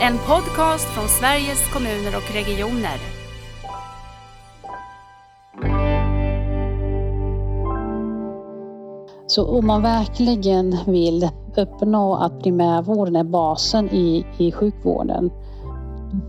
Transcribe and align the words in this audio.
En 0.00 0.18
podcast 0.18 0.88
från 0.88 1.08
Sveriges 1.08 1.72
kommuner 1.72 2.16
och 2.16 2.34
regioner. 2.34 2.98
Så 9.26 9.58
om 9.58 9.66
man 9.66 9.82
verkligen 9.82 10.76
vill 10.86 11.28
uppnå 11.56 12.14
att 12.14 12.42
primärvården 12.42 13.16
är 13.16 13.24
basen 13.24 13.88
i, 13.90 14.26
i 14.38 14.52
sjukvården, 14.52 15.30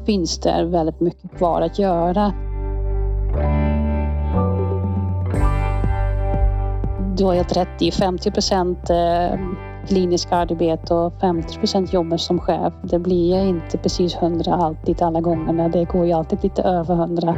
finns 0.05 0.39
det 0.39 0.65
väldigt 0.65 0.99
mycket 0.99 1.37
kvar 1.37 1.61
att 1.61 1.79
göra. 1.79 2.33
Du 7.17 7.25
har 7.25 7.33
helt 7.33 7.57
rätt 7.57 7.81
i 7.81 7.91
50 7.91 8.31
procent 8.31 8.89
eh, 8.89 9.39
eh, 9.81 9.87
kliniska 9.87 10.35
arbete 10.35 10.93
och 10.93 11.13
50 11.21 11.57
procent 11.57 11.93
jobbar 11.93 12.17
som 12.17 12.39
chef. 12.39 12.73
Det 12.83 12.99
blir 12.99 13.45
inte 13.45 13.77
precis 13.77 14.15
100 14.15 14.53
alltid 14.53 15.01
alla 15.01 15.21
gångerna. 15.21 15.69
Det 15.69 15.85
går 15.85 16.05
ju 16.05 16.11
alltid 16.11 16.43
lite 16.43 16.61
över 16.61 16.95
100. 16.95 17.35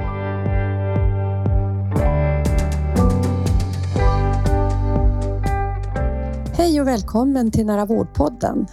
Hej 6.58 6.82
och 6.82 6.88
välkommen 6.88 7.52
till 7.52 7.66
Nära 7.66 7.86
vårdpodden. 7.86 8.68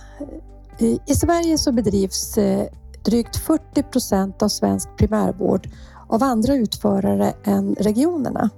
I 1.06 1.14
Sverige 1.14 1.58
så 1.58 1.72
bedrivs 1.72 2.38
eh, 2.38 2.66
drygt 3.04 3.36
40 3.36 3.82
procent 3.82 4.42
av 4.42 4.48
svensk 4.48 4.96
primärvård 4.96 5.68
av 6.08 6.22
andra 6.22 6.54
utförare 6.54 7.32
än 7.44 7.74
regionerna. 7.74 8.50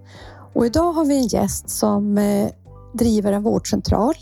Och 0.52 0.66
idag 0.66 0.93
har 0.93 1.05
vi 1.05 1.16
en 1.16 1.27
gäst 1.27 1.71
som 1.71 2.19
eh, 2.19 2.51
driver 2.93 3.33
en 3.33 3.43
vårdcentral. 3.43 4.15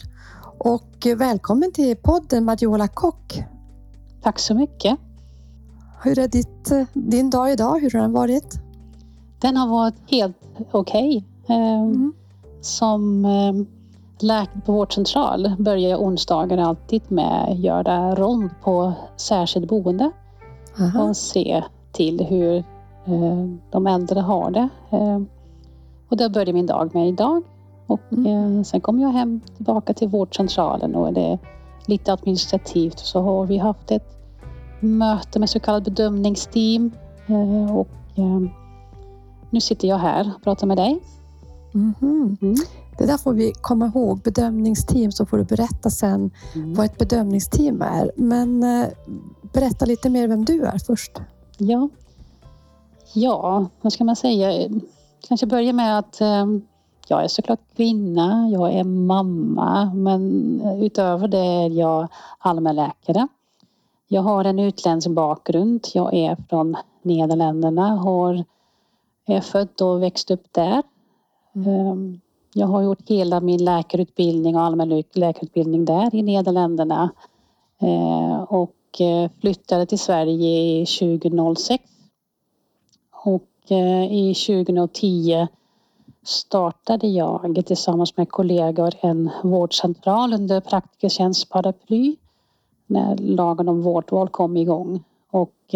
Och 0.59 1.07
välkommen 1.17 1.73
till 1.73 1.97
podden 1.97 2.45
Madiola 2.45 2.89
Kock. 2.89 3.43
Tack 4.23 4.39
så 4.39 4.55
mycket. 4.55 4.99
Hur 6.03 6.19
är 6.19 6.29
ditt, 6.29 6.73
din 6.93 7.31
dag 7.31 7.53
idag? 7.53 7.81
Hur 7.81 7.91
har 7.91 8.01
den 8.01 8.13
varit? 8.13 8.61
Den 9.41 9.57
har 9.57 9.69
varit 9.69 9.95
helt 10.07 10.37
okej. 10.71 11.25
Okay. 11.43 11.57
Mm. 11.57 12.13
Som 12.61 13.27
läkare 14.21 14.61
på 14.67 14.73
vårdcentral 14.73 15.53
börjar 15.59 15.91
jag 15.91 16.03
onsdagar 16.03 16.59
alltid 16.59 17.03
med 17.09 17.49
att 17.49 17.59
göra 17.59 18.15
rond 18.15 18.51
på 18.63 18.93
särskilt 19.17 19.69
boende 19.69 20.11
Aha. 20.81 21.03
och 21.03 21.17
se 21.17 21.65
till 21.93 22.25
hur 22.25 22.57
eh, 23.07 23.47
de 23.71 23.87
äldre 23.87 24.21
har 24.21 24.51
det. 24.51 24.69
Eh, 24.91 25.21
och 26.09 26.17
det 26.17 26.31
börjar 26.31 26.53
min 26.53 26.67
dag 26.67 26.95
med 26.95 27.09
idag. 27.09 27.43
Och 27.89 28.01
mm. 28.13 28.57
eh, 28.59 28.63
sen 28.63 28.81
kommer 28.81 29.03
jag 29.03 29.11
hem 29.11 29.41
tillbaka 29.57 29.95
till 29.95 30.09
vårdcentralen 30.09 30.95
och 30.95 31.13
det 31.13 31.21
är 31.21 31.39
lite 31.87 32.13
administrativt. 32.13 32.99
Så 32.99 33.21
har 33.21 33.47
vi 33.47 33.59
haft 33.59 33.91
ett 33.91 34.17
möte 34.81 35.39
med 35.39 35.51
så 35.51 35.61
kallat 35.61 35.85
bedömningsteam 35.85 36.91
eh, 37.27 37.77
och 37.77 37.89
eh, 38.15 38.41
nu 39.51 39.61
sitter 39.61 39.89
jag 39.89 39.99
här 39.99 40.33
och 40.37 40.43
pratar 40.43 40.67
med 40.67 40.77
dig. 40.77 41.01
Mm. 41.75 41.95
Mm. 42.43 42.57
Det 42.99 43.07
där 43.07 43.19
får 43.19 43.33
vi 43.33 43.53
komma 43.61 43.87
ihåg. 43.87 44.19
Bedömningsteam, 44.19 45.13
så 45.13 45.27
får 45.27 45.39
du 45.39 45.45
berätta 45.45 45.91
sen 45.91 46.31
mm. 46.55 46.75
vad 46.75 46.87
ett 46.87 46.99
bedömningsteam 46.99 47.83
är. 47.83 48.13
Men 48.17 48.63
eh, 48.63 48.89
berätta 49.53 49.85
lite 49.85 50.11
mer 50.11 50.29
vem 50.29 50.45
du 50.45 50.63
är 50.63 50.79
först. 50.79 51.21
Ja, 51.59 51.89
ja 53.15 53.67
vad 53.81 53.93
ska 53.93 54.05
man 54.05 54.17
säga? 54.17 54.69
Kanske 55.29 55.47
börja 55.47 55.73
med 55.73 55.99
att 55.99 56.21
jag 57.11 57.25
är 57.25 57.29
såklart 57.29 57.61
kvinna, 57.77 58.49
jag 58.53 58.73
är 58.73 58.85
mamma, 58.85 59.93
men 59.95 60.61
utöver 60.83 61.29
det 61.29 61.39
är 61.39 61.71
jag 61.71 62.09
allmänläkare. 62.39 63.29
Jag 64.09 64.23
har 64.23 64.45
en 64.45 64.59
utländsk 64.59 65.09
bakgrund. 65.09 65.87
Jag 65.95 66.15
är 66.15 66.37
från 66.49 66.77
Nederländerna, 67.03 67.89
har, 67.89 68.45
är 69.27 69.41
född 69.41 69.83
och 69.83 70.03
växt 70.03 70.31
upp 70.31 70.53
där. 70.53 70.83
Mm. 71.55 72.21
Jag 72.55 72.67
har 72.67 72.83
gjort 72.83 73.09
hela 73.09 73.41
min 73.41 73.65
läkarutbildning 73.65 74.57
och 74.57 74.63
allmän 74.63 75.05
läkarutbildning 75.13 75.85
där 75.85 76.15
i 76.15 76.23
Nederländerna. 76.23 77.11
Ehm, 77.81 78.45
och 78.45 79.01
eh, 79.01 79.31
flyttade 79.41 79.87
till 79.87 79.99
Sverige 79.99 80.87
2006. 80.87 81.85
Och 83.25 83.73
eh, 83.73 84.13
i 84.13 84.35
2010 84.35 85.49
startade 86.23 87.07
jag 87.07 87.63
tillsammans 87.67 88.17
med 88.17 88.29
kollegor 88.29 88.95
en 89.01 89.31
vårdcentral 89.43 90.35
under 90.35 90.61
Praktikertjänst 90.61 91.49
paraply 91.49 92.17
när 92.87 93.17
lagen 93.17 93.69
om 93.69 93.83
vårdval 93.83 94.29
kom 94.29 94.57
igång. 94.57 95.05
Och 95.31 95.75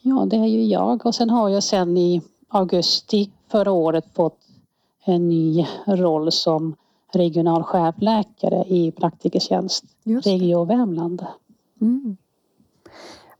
ja, 0.00 0.26
det 0.26 0.36
är 0.36 0.46
ju 0.46 0.64
jag 0.64 1.06
och 1.06 1.14
sen 1.14 1.30
har 1.30 1.48
jag 1.48 1.62
sen 1.62 1.96
i 1.96 2.22
augusti 2.48 3.30
förra 3.48 3.72
året 3.72 4.04
fått 4.14 4.38
en 5.04 5.28
ny 5.28 5.66
roll 5.86 6.32
som 6.32 6.74
regional 7.12 7.62
chefläkare 7.62 8.64
i 8.68 8.92
Praktikertjänst 8.92 9.84
Region 10.24 10.68
Värmland. 10.68 11.26
Mm. 11.80 12.16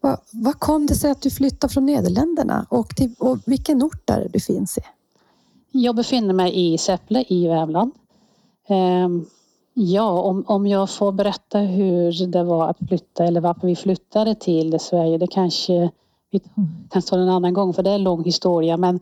Vad, 0.00 0.19
vad 0.33 0.59
kom 0.59 0.87
det 0.87 0.95
sig 0.95 1.10
att 1.10 1.22
du 1.22 1.31
flyttade 1.31 1.72
från 1.72 1.87
Nederländerna 1.87 2.66
och, 2.71 2.89
till, 2.89 3.15
och 3.19 3.39
vilken 3.47 3.83
ort 3.83 4.06
där 4.06 4.28
du 4.33 4.41
finns 4.41 4.78
i? 4.78 4.81
Jag 5.71 5.97
befinner 5.97 6.34
mig 6.34 6.75
i 6.75 6.79
Säffle 6.79 7.25
i 7.29 7.49
Värmland. 7.49 7.93
Um, 8.69 9.27
ja, 9.75 10.21
om, 10.21 10.45
om 10.47 10.67
jag 10.67 10.91
får 10.91 11.12
berätta 11.12 11.59
hur 11.59 12.27
det 12.27 12.45
var 12.45 12.69
att 12.69 12.79
flytta 12.89 13.25
eller 13.25 13.41
varför 13.41 13.67
vi 13.67 13.77
flyttade 13.77 14.34
till 14.34 14.81
Sverige, 14.81 15.19
det 15.19 15.27
kanske 15.27 15.91
vi 16.31 16.41
kan 16.91 17.03
ta 17.03 17.17
en 17.17 17.28
annan 17.28 17.55
gång 17.55 17.75
för 17.75 17.83
det 17.83 17.91
är 17.91 17.95
en 17.95 18.03
lång 18.03 18.25
historia. 18.25 18.77
Men 18.77 19.01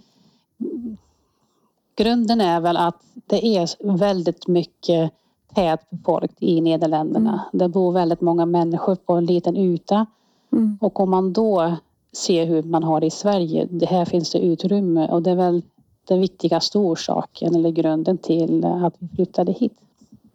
grunden 1.96 2.40
är 2.40 2.60
väl 2.60 2.76
att 2.76 3.02
det 3.26 3.46
är 3.46 3.96
väldigt 3.96 4.46
mycket 4.46 5.12
tät 5.54 5.90
befolkat 5.90 6.36
i 6.38 6.60
Nederländerna. 6.60 7.30
Mm. 7.30 7.58
Det 7.58 7.68
bor 7.68 7.92
väldigt 7.92 8.20
många 8.20 8.46
människor 8.46 8.94
på 8.94 9.12
en 9.12 9.26
liten 9.26 9.56
yta. 9.56 10.06
Mm. 10.52 10.78
Och 10.80 11.00
om 11.00 11.10
man 11.10 11.32
då 11.32 11.76
ser 12.12 12.46
hur 12.46 12.62
man 12.62 12.82
har 12.84 13.00
det 13.00 13.06
i 13.06 13.10
Sverige, 13.10 13.68
det 13.70 13.86
här 13.86 14.04
finns 14.04 14.30
det 14.30 14.38
utrymme 14.38 15.08
och 15.08 15.22
det 15.22 15.30
är 15.30 15.36
väl 15.36 15.62
den 16.08 16.20
viktigaste 16.20 16.78
orsaken 16.78 17.54
eller 17.54 17.70
grunden 17.70 18.18
till 18.18 18.64
att 18.64 18.94
vi 18.98 19.08
flyttade 19.08 19.52
hit. 19.52 19.72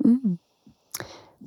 Mm. 0.06 0.38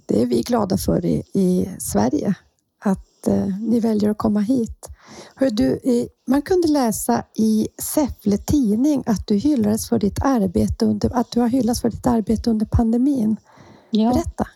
Det 0.06 0.22
är 0.22 0.26
vi 0.26 0.42
glada 0.42 0.76
för 0.76 1.04
i, 1.04 1.22
i 1.32 1.68
Sverige, 1.78 2.34
att 2.78 3.26
eh, 3.26 3.58
ni 3.60 3.80
väljer 3.80 4.10
att 4.10 4.18
komma 4.18 4.40
hit. 4.40 4.88
Hör 5.34 5.50
du, 5.50 5.80
man 6.26 6.42
kunde 6.42 6.68
läsa 6.68 7.24
i 7.34 7.68
Säffle 7.82 8.38
tidning 8.38 9.02
att 9.06 9.26
du 9.26 9.36
hyllades 9.36 9.88
för 9.88 9.98
ditt 9.98 10.18
arbete 10.22 10.86
under, 10.86 11.16
att 11.16 11.30
du 11.30 11.40
har 11.40 11.48
hyllats 11.48 11.80
för 11.80 11.90
ditt 11.90 12.06
arbete 12.06 12.50
under 12.50 12.66
pandemin. 12.66 13.36
Ja. 13.90 14.12
Berätta. 14.12 14.46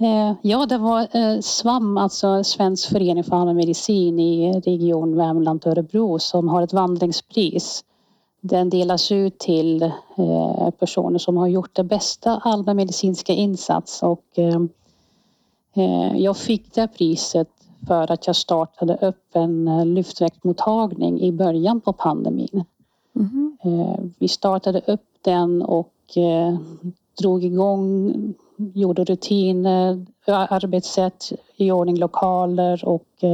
Eh, 0.00 0.36
ja, 0.42 0.66
det 0.66 0.78
var 0.78 1.16
eh, 1.16 1.40
SVAM, 1.40 1.98
alltså 1.98 2.44
Svensk 2.44 2.88
förening 2.88 3.24
för 3.24 3.36
allmän 3.36 3.56
medicin 3.56 4.18
i 4.18 4.60
Region 4.60 5.16
Värmland 5.16 5.66
Örebro 5.66 6.18
som 6.18 6.48
har 6.48 6.62
ett 6.62 6.72
vandringspris. 6.72 7.84
Den 8.44 8.70
delas 8.70 9.12
ut 9.12 9.38
till 9.38 9.82
eh, 9.82 10.70
personer 10.78 11.18
som 11.18 11.36
har 11.36 11.46
gjort 11.46 11.76
det 11.76 11.84
bästa 11.84 12.40
allmänmedicinska 12.44 13.32
insats 13.32 14.02
och 14.02 14.24
jag 16.16 16.36
fick 16.36 16.74
det 16.74 16.88
priset 16.88 17.48
för 17.86 18.12
att 18.12 18.26
jag 18.26 18.36
startade 18.36 18.96
upp 18.96 19.36
en 19.36 19.68
eh, 19.68 19.86
lyftväktmottagning 19.86 21.20
i 21.20 21.32
början 21.32 21.80
på 21.80 21.92
pandemin. 21.92 22.64
Mm. 23.16 23.56
Vi 24.18 24.28
startade 24.28 24.80
upp 24.86 25.06
den 25.22 25.62
och 25.62 26.16
eh, 26.16 26.58
drog 27.20 27.44
igång, 27.44 28.14
gjorde 28.56 29.04
rutiner, 29.04 30.06
arbetssätt, 30.26 31.32
i 31.56 31.70
ordning 31.72 31.98
lokaler 31.98 32.84
och 32.84 33.24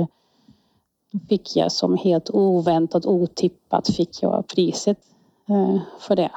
fick 1.28 1.56
jag 1.56 1.72
som 1.72 1.96
helt 1.96 2.30
oväntat, 2.30 3.06
otippat 3.06 3.94
fick 3.94 4.22
jag 4.22 4.46
priset 4.46 4.98
för 6.00 6.16
det. 6.16 6.30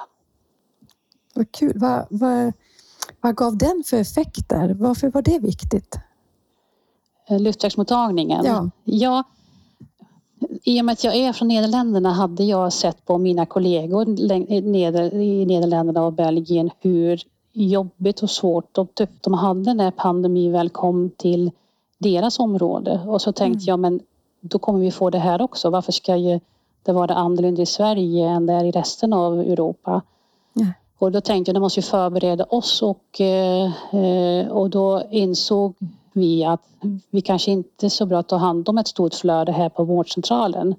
Vad 1.33 1.51
kul. 1.51 1.73
Vad, 1.75 2.05
vad, 2.09 2.53
vad 3.21 3.35
gav 3.35 3.57
den 3.57 3.83
för 3.85 3.97
effekter? 3.97 4.73
Varför 4.79 5.09
var 5.09 5.21
det 5.21 5.39
viktigt? 5.39 5.95
Eh, 7.29 7.39
luftvägsmottagningen. 7.39 8.45
Ja. 8.45 8.69
ja. 8.83 9.23
I 10.63 10.81
och 10.81 10.85
med 10.85 10.93
att 10.93 11.03
jag 11.03 11.15
är 11.15 11.33
från 11.33 11.47
Nederländerna 11.47 12.13
hade 12.13 12.43
jag 12.43 12.73
sett 12.73 13.05
på 13.05 13.17
mina 13.17 13.45
kollegor 13.45 14.09
i 14.09 15.45
Nederländerna 15.45 16.05
och 16.05 16.13
Belgien 16.13 16.69
hur 16.79 17.21
jobbigt 17.53 18.23
och 18.23 18.29
svårt 18.29 18.77
och 18.77 18.95
tufft 18.95 19.23
de 19.23 19.33
hade 19.33 19.73
när 19.73 19.91
pandemin 19.91 20.51
väl 20.51 20.69
kom 20.69 21.09
till 21.09 21.51
deras 21.97 22.39
område. 22.39 23.01
Och 23.07 23.21
så 23.21 23.31
tänkte 23.31 23.63
mm. 23.63 23.67
jag, 23.67 23.79
men 23.79 23.99
då 24.41 24.59
kommer 24.59 24.79
vi 24.79 24.91
få 24.91 25.09
det 25.09 25.19
här 25.19 25.41
också. 25.41 25.69
Varför 25.69 25.91
ska 25.91 26.15
det 26.83 26.91
vara 26.91 27.13
annorlunda 27.13 27.61
i 27.61 27.65
Sverige 27.65 28.29
än 28.29 28.45
det 28.45 28.53
är 28.53 28.63
i 28.63 28.71
resten 28.71 29.13
av 29.13 29.39
Europa? 29.39 30.01
Ja. 30.53 30.65
Och 30.99 31.11
då 31.11 31.21
tänkte 31.21 31.49
jag, 31.49 31.57
att 31.57 31.61
måste 31.61 31.79
vi 31.79 31.85
förbereda 31.85 32.43
oss 32.43 32.81
och, 32.81 33.21
eh, 33.21 34.47
och 34.47 34.69
då 34.69 35.03
insåg 35.11 35.75
vi 36.13 36.43
att 36.43 36.61
vi 37.09 37.21
kanske 37.21 37.51
inte 37.51 37.85
är 37.85 37.89
så 37.89 38.05
bra 38.05 38.19
att 38.19 38.27
ta 38.27 38.35
hand 38.35 38.69
om 38.69 38.77
ett 38.77 38.87
stort 38.87 39.13
flöde 39.13 39.51
här 39.51 39.69
på 39.69 39.83
vårdcentralen. 39.83 40.75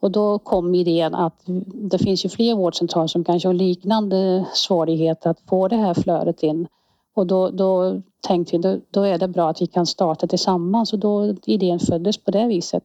Och 0.00 0.10
då 0.10 0.38
kom 0.38 0.74
idén 0.74 1.14
att 1.14 1.42
det 1.64 1.98
finns 1.98 2.24
ju 2.24 2.28
fler 2.28 2.54
vårdcentraler 2.54 3.06
som 3.06 3.24
kanske 3.24 3.48
har 3.48 3.54
liknande 3.54 4.44
svårigheter 4.52 5.30
att 5.30 5.40
få 5.46 5.68
det 5.68 5.76
här 5.76 5.94
flödet 5.94 6.42
in. 6.42 6.66
Och 7.14 7.26
då, 7.26 7.50
då 7.50 8.02
tänkte 8.20 8.56
vi, 8.56 8.62
då, 8.62 8.80
då 8.90 9.02
är 9.02 9.18
det 9.18 9.28
bra 9.28 9.50
att 9.50 9.62
vi 9.62 9.66
kan 9.66 9.86
starta 9.86 10.26
tillsammans 10.26 10.92
och 10.92 10.98
då 10.98 11.34
idén 11.44 11.80
föddes 11.80 12.18
på 12.18 12.30
det 12.30 12.46
viset. 12.46 12.84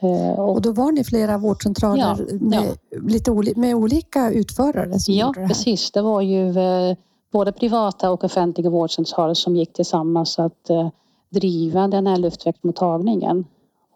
Eh, 0.00 0.40
och, 0.40 0.50
och 0.50 0.62
då 0.62 0.72
var 0.72 0.92
ni 0.92 1.04
flera 1.04 1.38
vårdcentraler 1.38 2.00
ja, 2.00 2.36
med, 2.40 2.76
ja. 2.90 2.98
Lite 3.00 3.30
oli, 3.30 3.52
med 3.56 3.74
olika 3.74 4.30
utförare? 4.30 4.98
Som 5.00 5.14
ja, 5.14 5.32
det 5.36 5.46
precis. 5.46 5.90
Det 5.90 6.02
var 6.02 6.20
ju 6.20 6.58
eh, 6.58 6.96
både 7.32 7.52
privata 7.52 8.10
och 8.10 8.24
offentliga 8.24 8.70
vårdcentraler 8.70 9.34
som 9.34 9.56
gick 9.56 9.72
tillsammans 9.72 10.38
att 10.38 10.70
eh, 10.70 10.88
driva 11.30 11.88
den 11.88 12.06
här 12.06 12.16
luftvägsmottagningen. 12.16 13.44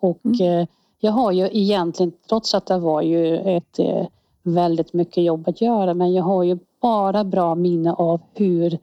Och 0.00 0.24
mm. 0.24 0.66
jag 1.00 1.12
har 1.12 1.32
ju 1.32 1.48
egentligen, 1.52 2.12
trots 2.28 2.54
att 2.54 2.66
det 2.66 2.78
var 2.78 3.02
ju 3.02 3.36
ett 3.36 3.80
väldigt 4.42 4.92
mycket 4.92 5.24
jobb 5.24 5.48
att 5.48 5.60
göra, 5.60 5.94
men 5.94 6.12
jag 6.12 6.24
har 6.24 6.42
ju 6.42 6.58
bara 6.82 7.24
bra 7.24 7.54
minne 7.54 7.92
av 7.92 8.20
hur 8.34 8.78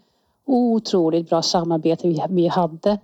otroligt 0.46 1.30
bra 1.30 1.42
samarbete 1.42 2.08
vi, 2.08 2.24
vi 2.30 2.48
hade 2.48 3.00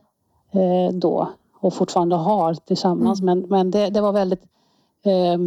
då 0.91 1.29
och 1.61 1.73
fortfarande 1.73 2.15
har 2.15 2.53
tillsammans. 2.53 3.21
Mm. 3.21 3.39
Men, 3.39 3.49
men 3.49 3.71
det, 3.71 3.89
det 3.89 4.01
var 4.01 4.11
väldigt 4.11 4.43
eh, 5.03 5.38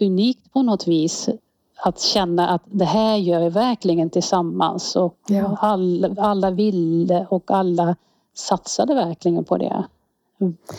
unikt 0.00 0.52
på 0.52 0.62
något 0.62 0.86
vis 0.86 1.28
att 1.76 2.00
känna 2.00 2.48
att 2.48 2.62
det 2.64 2.84
här 2.84 3.16
gör 3.16 3.40
vi 3.40 3.48
verkligen 3.48 4.10
tillsammans 4.10 4.96
och 4.96 5.18
ja. 5.28 5.56
alla, 5.60 6.22
alla 6.22 6.50
ville 6.50 7.26
och 7.30 7.50
alla 7.50 7.96
satsade 8.34 8.94
verkligen 8.94 9.44
på 9.44 9.56
det. 9.56 9.84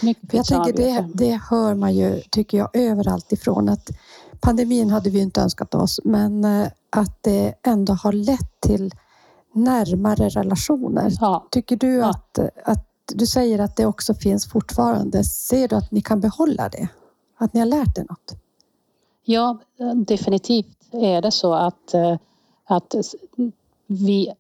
Mycket 0.02 0.34
jag 0.34 0.46
tänker 0.46 0.74
det, 0.74 1.06
det 1.13 1.42
hör 1.50 1.75
man 1.75 1.96
ju, 1.96 2.22
tycker 2.31 2.57
jag, 2.57 2.69
överallt 2.74 3.31
ifrån 3.31 3.69
att 3.69 3.90
pandemin 4.42 4.90
hade 4.90 5.10
vi 5.10 5.19
inte 5.22 5.42
önskat 5.42 5.75
oss, 5.75 6.00
men 6.04 6.44
eh, 6.46 6.68
att 6.90 7.24
det 7.24 7.54
ändå 7.63 7.94
har 7.94 8.12
lett 8.12 8.62
till 8.62 8.92
närmare 9.56 10.30
relationer. 10.30 11.12
Ja. 11.22 11.48
Tycker 11.52 11.75
du 11.75 11.96
ja. 11.96 12.10
att, 12.10 12.40
att 12.66 12.88
du 13.13 13.25
säger 13.28 13.60
att 13.60 13.75
det 13.75 13.86
också 13.86 14.13
finns 14.13 14.50
fortfarande. 14.50 15.24
Ser 15.24 15.68
du 15.68 15.75
att 15.75 15.92
ni 15.92 16.02
kan 16.02 16.19
behålla 16.19 16.69
det? 16.69 16.88
Att 17.38 17.54
ni 17.54 17.60
har 17.60 17.68
lärt 17.68 17.98
er 17.98 18.06
något? 18.10 18.36
Ja, 19.24 19.57
definitivt 19.96 20.78
är 20.92 21.22
det 21.22 21.31
så 21.31 21.54
att, 21.54 21.94
eh, 21.94 22.18
att 22.66 22.96
vi 23.88 24.34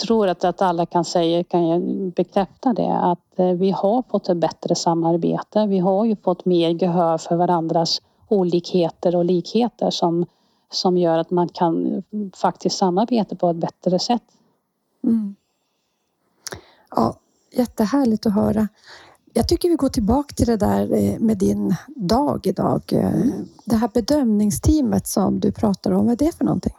tror 0.00 0.28
att, 0.28 0.44
att 0.44 0.62
alla 0.62 0.86
kan 0.86 1.04
säga, 1.04 1.44
kan 1.44 2.10
bekräfta 2.10 2.72
det, 2.72 2.92
att 2.92 3.38
eh, 3.38 3.46
vi 3.46 3.70
har 3.70 4.02
fått 4.10 4.28
ett 4.28 4.36
bättre 4.36 4.74
samarbete. 4.74 5.66
Vi 5.66 5.78
har 5.78 6.04
ju 6.04 6.16
fått 6.16 6.44
mer 6.44 6.82
gehör 6.82 7.18
för 7.18 7.36
varandras 7.36 8.02
olikheter 8.28 9.16
och 9.16 9.24
likheter 9.24 9.90
som, 9.90 10.26
som 10.70 10.96
gör 10.96 11.18
att 11.18 11.30
man 11.30 11.48
kan 11.48 12.02
faktiskt 12.34 12.78
samarbeta 12.78 13.36
på 13.36 13.50
ett 13.50 13.56
bättre 13.56 13.98
sätt. 13.98 14.22
Mm. 15.04 15.34
Ja, 16.90 17.16
jättehärligt 17.52 18.26
att 18.26 18.34
höra. 18.34 18.68
Jag 19.32 19.48
tycker 19.48 19.68
vi 19.68 19.76
går 19.76 19.88
tillbaka 19.88 20.34
till 20.34 20.46
det 20.46 20.56
där 20.56 20.92
eh, 20.92 21.18
med 21.18 21.38
din 21.38 21.74
dag 21.86 22.46
idag. 22.46 22.82
Eh, 22.92 23.10
det 23.64 23.76
här 23.76 23.90
bedömningsteamet 23.94 25.06
som 25.06 25.40
du 25.40 25.52
pratar 25.52 25.90
om, 25.90 26.06
vad 26.06 26.22
är 26.22 26.26
det 26.26 26.36
för 26.36 26.44
någonting? 26.44 26.74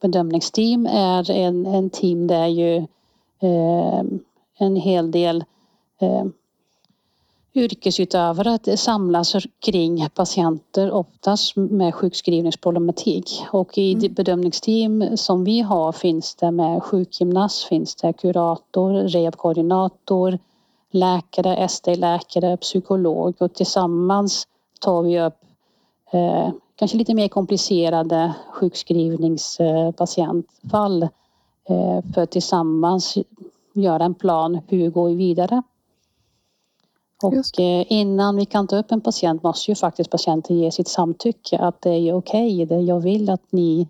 Bedömningsteam 0.00 0.86
är 0.86 1.30
en, 1.30 1.66
en 1.66 1.90
team 1.90 2.26
där 2.26 2.46
ju 2.46 2.76
eh, 3.40 4.04
en 4.58 4.76
hel 4.76 5.10
del 5.10 5.44
eh, 6.00 6.24
yrkesutövare 7.56 8.76
samlas 8.76 9.36
kring 9.60 10.08
patienter, 10.14 10.90
oftast 10.90 11.56
med 11.56 11.94
sjukskrivningsproblematik. 11.94 13.44
Och 13.52 13.78
i 13.78 13.94
mm. 13.94 14.14
bedömningsteam 14.14 15.16
som 15.16 15.44
vi 15.44 15.60
har 15.60 15.92
finns 15.92 16.34
det 16.34 16.50
med 16.50 16.82
sjukgymnast, 16.82 17.64
finns 17.64 17.94
det 17.94 18.12
kurator, 18.12 18.92
rehabkoordinator, 18.92 20.38
läkare, 20.90 21.56
ST-läkare, 21.56 22.56
psykolog 22.56 23.34
och 23.38 23.54
tillsammans 23.54 24.48
tar 24.80 25.02
vi 25.02 25.20
upp 25.20 25.38
eh, 26.12 26.50
kanske 26.76 26.96
lite 26.96 27.14
mer 27.14 27.28
komplicerade 27.28 28.34
sjukskrivningspatientfall 28.52 31.02
eh, 31.02 31.08
för 32.14 32.22
att 32.22 32.30
tillsammans 32.30 33.18
göra 33.72 34.04
en 34.04 34.14
plan 34.14 34.60
hur 34.68 34.90
går 34.90 35.08
vi 35.08 35.14
vidare. 35.14 35.62
Och 37.22 37.60
eh, 37.60 37.84
innan 37.88 38.36
vi 38.36 38.44
kan 38.44 38.66
ta 38.66 38.78
upp 38.78 38.92
en 38.92 39.00
patient 39.00 39.42
måste 39.42 39.70
ju 39.70 39.74
faktiskt 39.74 40.10
patienten 40.10 40.56
ge 40.56 40.70
sitt 40.70 40.88
samtycke 40.88 41.58
att 41.58 41.82
det 41.82 41.90
är 41.90 42.14
okej, 42.14 42.64
okay, 42.64 42.80
jag 42.80 43.00
vill 43.00 43.30
att 43.30 43.52
ni 43.52 43.88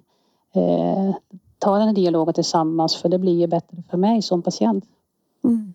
eh, 0.55 1.15
tar 1.59 1.79
den 1.79 1.89
här 1.89 1.95
dialogen 1.95 2.35
tillsammans 2.35 2.97
för 2.97 3.09
det 3.09 3.19
blir 3.19 3.41
ju 3.41 3.47
bättre 3.47 3.83
för 3.91 3.97
mig 3.97 4.23
som 4.23 4.43
patient. 4.43 4.85
Mm. 5.45 5.75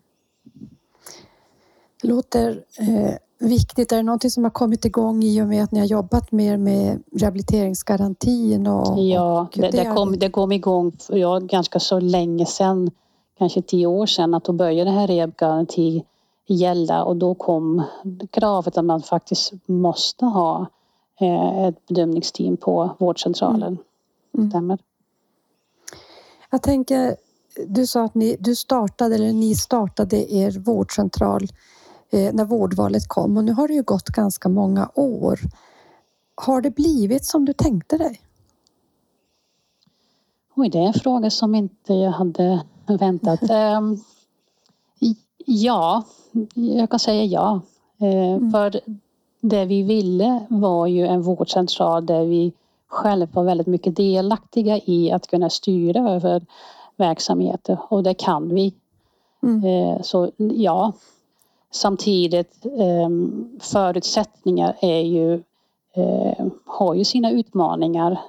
Det 2.02 2.08
låter 2.08 2.64
eh, 2.78 3.14
viktigt. 3.38 3.92
Är 3.92 3.96
det 3.96 4.02
någonting 4.02 4.30
som 4.30 4.44
har 4.44 4.50
kommit 4.50 4.84
igång 4.84 5.22
i 5.22 5.42
och 5.42 5.46
med 5.46 5.64
att 5.64 5.72
ni 5.72 5.80
har 5.80 5.86
jobbat 5.86 6.32
mer 6.32 6.56
med 6.56 7.02
rehabiliteringsgarantin? 7.12 8.66
Och, 8.66 8.98
ja, 8.98 9.40
och 9.40 9.60
det, 9.60 9.70
det, 9.70 9.84
kom, 9.84 10.18
det 10.18 10.30
kom 10.30 10.52
igång 10.52 10.92
ja, 11.08 11.38
ganska 11.38 11.80
så 11.80 12.00
länge 12.00 12.46
sedan, 12.46 12.90
kanske 13.38 13.62
tio 13.62 13.86
år 13.86 14.06
sedan, 14.06 14.34
att 14.34 14.44
då 14.44 14.52
började 14.52 14.90
det 14.90 14.96
här 14.96 15.06
rehabgarantin 15.06 16.02
gälla 16.46 17.04
och 17.04 17.16
då 17.16 17.34
kom 17.34 17.82
kravet 18.30 18.78
att 18.78 18.84
man 18.84 19.02
faktiskt 19.02 19.52
måste 19.66 20.24
ha 20.24 20.66
eh, 21.20 21.64
ett 21.64 21.86
bedömningsteam 21.86 22.56
på 22.56 22.96
vårdcentralen. 22.98 23.78
Mm. 24.38 24.50
Stämmer. 24.50 24.78
Jag 26.50 26.62
tänker, 26.62 27.16
du 27.66 27.86
sa 27.86 28.04
att 28.04 28.14
ni, 28.14 28.36
du 28.40 28.56
startade, 28.56 29.14
eller 29.14 29.32
ni 29.32 29.54
startade 29.54 30.34
er 30.34 30.58
vårdcentral 30.58 31.42
eh, 32.10 32.34
när 32.34 32.44
vårdvalet 32.44 33.08
kom 33.08 33.36
och 33.36 33.44
nu 33.44 33.52
har 33.52 33.68
det 33.68 33.74
ju 33.74 33.82
gått 33.82 34.08
ganska 34.08 34.48
många 34.48 34.90
år. 34.94 35.40
Har 36.34 36.60
det 36.60 36.70
blivit 36.70 37.24
som 37.24 37.44
du 37.44 37.52
tänkte 37.52 37.98
dig? 37.98 38.20
Oj, 40.54 40.68
det 40.68 40.78
är 40.78 40.86
en 40.86 40.94
fråga 40.94 41.30
som 41.30 41.54
inte 41.54 41.94
jag 41.94 42.10
hade 42.10 42.62
väntat. 42.86 43.40
Ja, 45.46 46.02
jag 46.54 46.90
kan 46.90 46.98
säga 46.98 47.24
ja. 47.24 47.60
Eh, 48.00 48.32
mm. 48.32 48.50
För 48.50 48.80
det 49.40 49.64
vi 49.64 49.82
ville 49.82 50.46
var 50.48 50.86
ju 50.86 51.06
en 51.06 51.22
vårdcentral 51.22 52.06
där 52.06 52.24
vi 52.24 52.52
själva 52.88 53.28
var 53.32 53.44
väldigt 53.44 53.66
mycket 53.66 53.96
delaktiga 53.96 54.80
i 54.84 55.12
att 55.12 55.26
kunna 55.26 55.50
styra 55.50 56.10
över 56.10 56.46
verksamheter 56.96 57.78
och 57.88 58.02
det 58.02 58.14
kan 58.14 58.54
vi. 58.54 58.74
Mm. 59.42 59.64
Eh, 59.64 60.02
så 60.02 60.30
ja, 60.36 60.92
samtidigt 61.70 62.66
ehm, 62.78 63.48
förutsättningar 63.60 64.76
är 64.80 65.00
ju, 65.00 65.34
eh, 65.94 66.46
har 66.66 66.94
ju 66.94 67.04
sina 67.04 67.30
utmaningar 67.30 68.20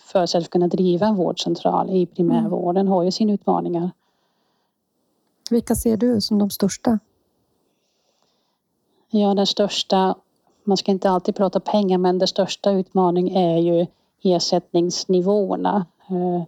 för 0.00 0.22
att 0.22 0.50
kunna 0.50 0.68
driva 0.68 1.06
en 1.06 1.16
vårdcentral 1.16 1.90
i 1.90 2.06
primärvården 2.06 2.88
har 2.88 3.02
ju 3.02 3.10
sina 3.10 3.32
utmaningar. 3.32 3.90
Vilka 5.50 5.74
ser 5.74 5.96
du 5.96 6.20
som 6.20 6.38
de 6.38 6.50
största? 6.50 6.98
Ja, 9.10 9.34
den 9.34 9.46
största, 9.46 10.14
man 10.64 10.76
ska 10.76 10.90
inte 10.90 11.10
alltid 11.10 11.36
prata 11.36 11.60
pengar, 11.60 11.98
men 11.98 12.18
den 12.18 12.28
största 12.28 12.70
utmaningen 12.70 13.36
är 13.36 13.58
ju 13.58 13.86
ersättningsnivåerna. 14.22 15.86
Eh, 16.10 16.42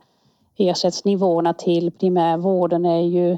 ersättningsnivåerna 0.57 1.55
till 1.55 1.91
primärvården 1.91 2.85
är 2.85 3.01
ju, 3.01 3.33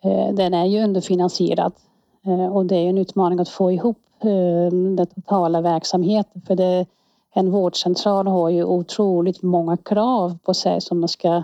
eh, 0.00 0.34
den 0.34 0.54
är 0.54 0.64
ju 0.64 0.84
underfinansierad 0.84 1.72
eh, 2.22 2.56
och 2.56 2.66
det 2.66 2.76
är 2.76 2.88
en 2.88 2.98
utmaning 2.98 3.40
att 3.40 3.48
få 3.48 3.72
ihop 3.72 3.98
den 4.70 5.06
totala 5.06 5.60
verksamheten 5.60 6.42
för 6.42 6.54
det, 6.54 6.86
en 7.34 7.50
vårdcentral 7.50 8.26
har 8.26 8.48
ju 8.48 8.64
otroligt 8.64 9.42
många 9.42 9.76
krav 9.76 10.38
på 10.44 10.54
sig 10.54 10.80
som 10.80 11.00
man 11.00 11.08
ska 11.08 11.42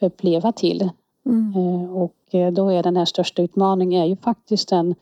uppleva 0.00 0.52
till. 0.52 0.90
Mm. 1.26 1.90
Och 1.90 2.16
då 2.52 2.68
är 2.68 2.82
den 2.82 2.96
här 2.96 3.04
största 3.04 3.42
utmaningen 3.42 4.02
är 4.02 4.06
ju 4.06 4.16
faktiskt 4.16 4.68
den 4.68 4.94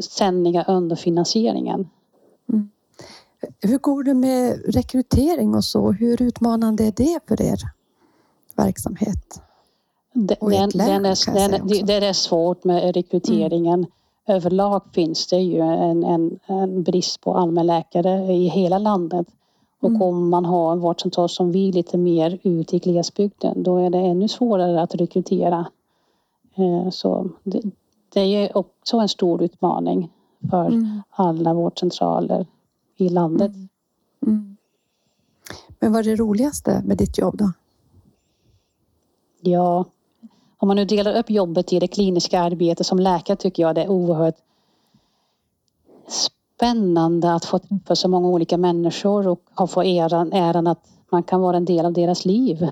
ständiga 0.00 0.62
underfinansieringen. 0.62 1.88
Mm. 2.52 2.70
Hur 3.60 3.78
går 3.78 4.04
det 4.04 4.14
med 4.14 4.62
rekrytering 4.74 5.54
och 5.54 5.64
så? 5.64 5.92
Hur 5.92 6.22
utmanande 6.22 6.84
är 6.84 6.92
det 6.96 7.20
för 7.28 7.42
er 7.42 7.58
verksamhet? 8.56 9.40
Den, 10.12 10.36
den, 10.40 10.70
den 10.74 11.06
är, 11.06 11.58
den, 11.58 11.86
det 11.86 11.92
är 11.92 12.12
svårt 12.12 12.64
med 12.64 12.94
rekryteringen. 12.94 13.74
Mm. 13.74 13.90
Överlag 14.26 14.82
finns 14.92 15.26
det 15.26 15.36
ju 15.36 15.60
en, 15.60 16.04
en, 16.04 16.38
en 16.46 16.82
brist 16.82 17.20
på 17.20 17.36
allmänläkare 17.36 18.32
i 18.32 18.48
hela 18.48 18.78
landet. 18.78 19.26
Och 19.80 19.88
mm. 19.88 20.02
om 20.02 20.28
man 20.28 20.44
har 20.44 20.72
en 20.72 20.80
vårdcentral 20.80 21.28
som 21.28 21.52
vi 21.52 21.72
lite 21.72 21.98
mer 21.98 22.38
ut 22.42 22.74
i 22.74 22.78
glesbygden 22.78 23.62
då 23.62 23.78
är 23.78 23.90
det 23.90 23.98
ännu 23.98 24.28
svårare 24.28 24.82
att 24.82 24.94
rekrytera. 24.94 25.66
Eh, 26.54 26.90
så 26.90 27.28
det, 27.42 27.62
det 28.08 28.20
är 28.20 28.56
också 28.56 28.96
en 28.96 29.08
stor 29.08 29.42
utmaning 29.42 30.10
för 30.50 30.66
Mm. 30.66 31.02
alla 31.10 31.54
vårdcentraler 31.54 32.46
i 32.96 33.08
landet. 33.08 33.52
Mm. 33.54 33.68
Mm. 34.26 34.56
Men 35.78 35.92
vad 35.92 36.00
är 36.00 36.10
det 36.10 36.16
roligaste 36.16 36.82
med 36.84 36.96
ditt 36.96 37.18
jobb 37.18 37.36
då? 37.36 37.52
Ja, 39.40 39.84
om 40.56 40.68
man 40.68 40.76
nu 40.76 40.84
delar 40.84 41.18
upp 41.18 41.30
jobbet 41.30 41.72
i 41.72 41.78
det 41.78 41.88
kliniska 41.88 42.40
arbetet 42.40 42.86
som 42.86 42.98
läkare 42.98 43.36
tycker 43.36 43.62
jag 43.62 43.74
det 43.74 43.82
är 43.82 43.88
oerhört 43.88 44.36
spännande 46.56 47.34
att 47.34 47.44
få 47.44 47.58
träffa 47.58 47.96
så 47.96 48.08
många 48.08 48.28
olika 48.28 48.56
människor 48.56 49.28
och 49.28 49.40
ha 49.54 49.66
få 49.66 49.82
äran, 49.82 50.32
äran 50.32 50.66
att 50.66 50.88
man 51.10 51.22
kan 51.22 51.40
vara 51.40 51.56
en 51.56 51.64
del 51.64 51.86
av 51.86 51.92
deras 51.92 52.24
liv 52.24 52.62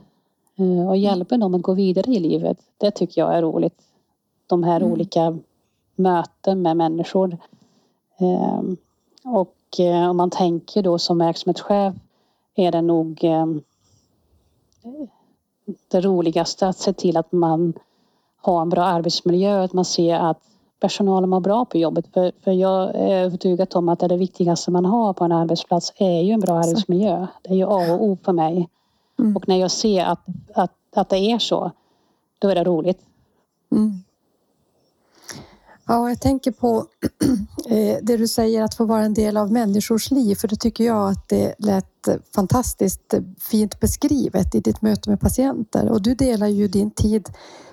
eh, 0.57 0.89
och 0.89 0.97
hjälpa 0.97 1.37
dem 1.37 1.55
att 1.55 1.63
gå 1.63 1.75
vidare 1.75 2.11
i 2.11 2.21
livet. 2.21 2.59
Det 2.79 2.91
tycker 2.91 3.21
jag 3.21 3.35
är 3.35 3.43
roligt. 3.43 3.81
De 4.47 4.63
här 4.63 4.81
Mm. 4.81 4.93
olika 4.93 5.39
möten 5.97 6.63
med 6.63 6.77
människor. 6.77 7.39
Ehm, 8.19 8.77
Och 9.25 9.57
eh, 9.81 10.11
om 10.11 10.17
man 10.17 10.31
tänker 10.31 10.83
då 10.83 10.99
som 10.99 11.19
verksamhetschef 11.19 11.95
är 12.55 12.73
det 12.73 12.83
nog 12.83 13.25
ehm, 13.25 13.63
det 15.89 16.01
roligaste 16.01 16.69
att 16.69 16.79
se 16.79 16.93
till 16.93 17.17
att 17.17 17.33
man 17.33 17.73
har 18.37 18.63
en 18.63 18.69
bra 18.69 18.83
arbetsmiljö, 18.85 19.63
att 19.65 19.73
man 19.73 19.85
ser 19.85 20.15
att 20.15 20.41
personalen 20.81 21.31
mår 21.31 21.41
bra 21.41 21.65
på 21.65 21.79
jobbet. 21.79 22.07
För, 22.15 22.33
för 22.45 22.53
jag 22.53 22.95
är 22.95 23.25
övertygad 23.25 23.77
om 23.77 23.89
att 23.89 24.01
det, 24.01 24.17
viktigaste 24.17 24.71
man 24.71 24.85
har 24.85 25.13
på 25.13 25.25
en 25.25 25.33
arbetsplats 25.33 25.93
är 25.97 26.21
ju 26.21 26.33
en 26.33 26.41
bra 26.41 26.59
Exakt. 26.59 26.69
arbetsmiljö. 26.69 27.27
Det 27.43 27.51
är 27.51 27.55
ju 27.55 27.65
A 27.65 27.93
och 27.93 28.05
O 28.05 28.19
för 28.25 28.33
mig. 28.33 28.69
Mm. 29.19 29.37
Och 29.37 29.49
när 29.49 29.57
jag 29.57 29.71
ser 29.71 30.05
att, 30.05 30.21
att, 30.55 30.73
att 30.95 31.09
det 31.09 31.19
är 31.19 31.39
så, 31.39 31.71
då 32.39 32.49
är 32.49 32.55
det 32.55 32.65
roligt. 32.65 33.01
Mm. 33.73 34.03
Ja, 35.87 36.09
jag 36.09 36.21
tänker 36.21 36.51
på 36.53 36.87
eh, 37.69 37.97
det 38.03 38.17
du 38.17 38.29
säger 38.29 38.63
att 38.63 38.75
få 38.75 38.85
vara 38.85 39.03
en 39.03 39.15
del 39.15 39.37
av 39.37 39.53
människors 39.53 40.11
liv, 40.11 40.35
för 40.35 40.49
det 40.49 40.57
tycker 40.57 40.85
jag 40.85 41.11
att 41.11 41.29
det 41.29 41.55
lät 41.59 42.09
fantastiskt 42.35 43.15
fint 43.39 43.81
beskrivet 43.81 44.55
i 44.55 44.61
ditt 44.61 44.83
möte 44.83 45.11
med 45.11 45.21
patienter. 45.21 45.89
Och 45.91 46.03
du 46.03 46.15
delar 46.15 46.47
ju 46.47 46.69
din 46.69 46.91
tid, 46.91 47.29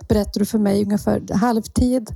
berättar 0.09 0.39
du 0.39 0.45
för 0.45 0.57
mig, 0.57 0.83
ungefär 0.83 1.33
halvtid 1.33 2.15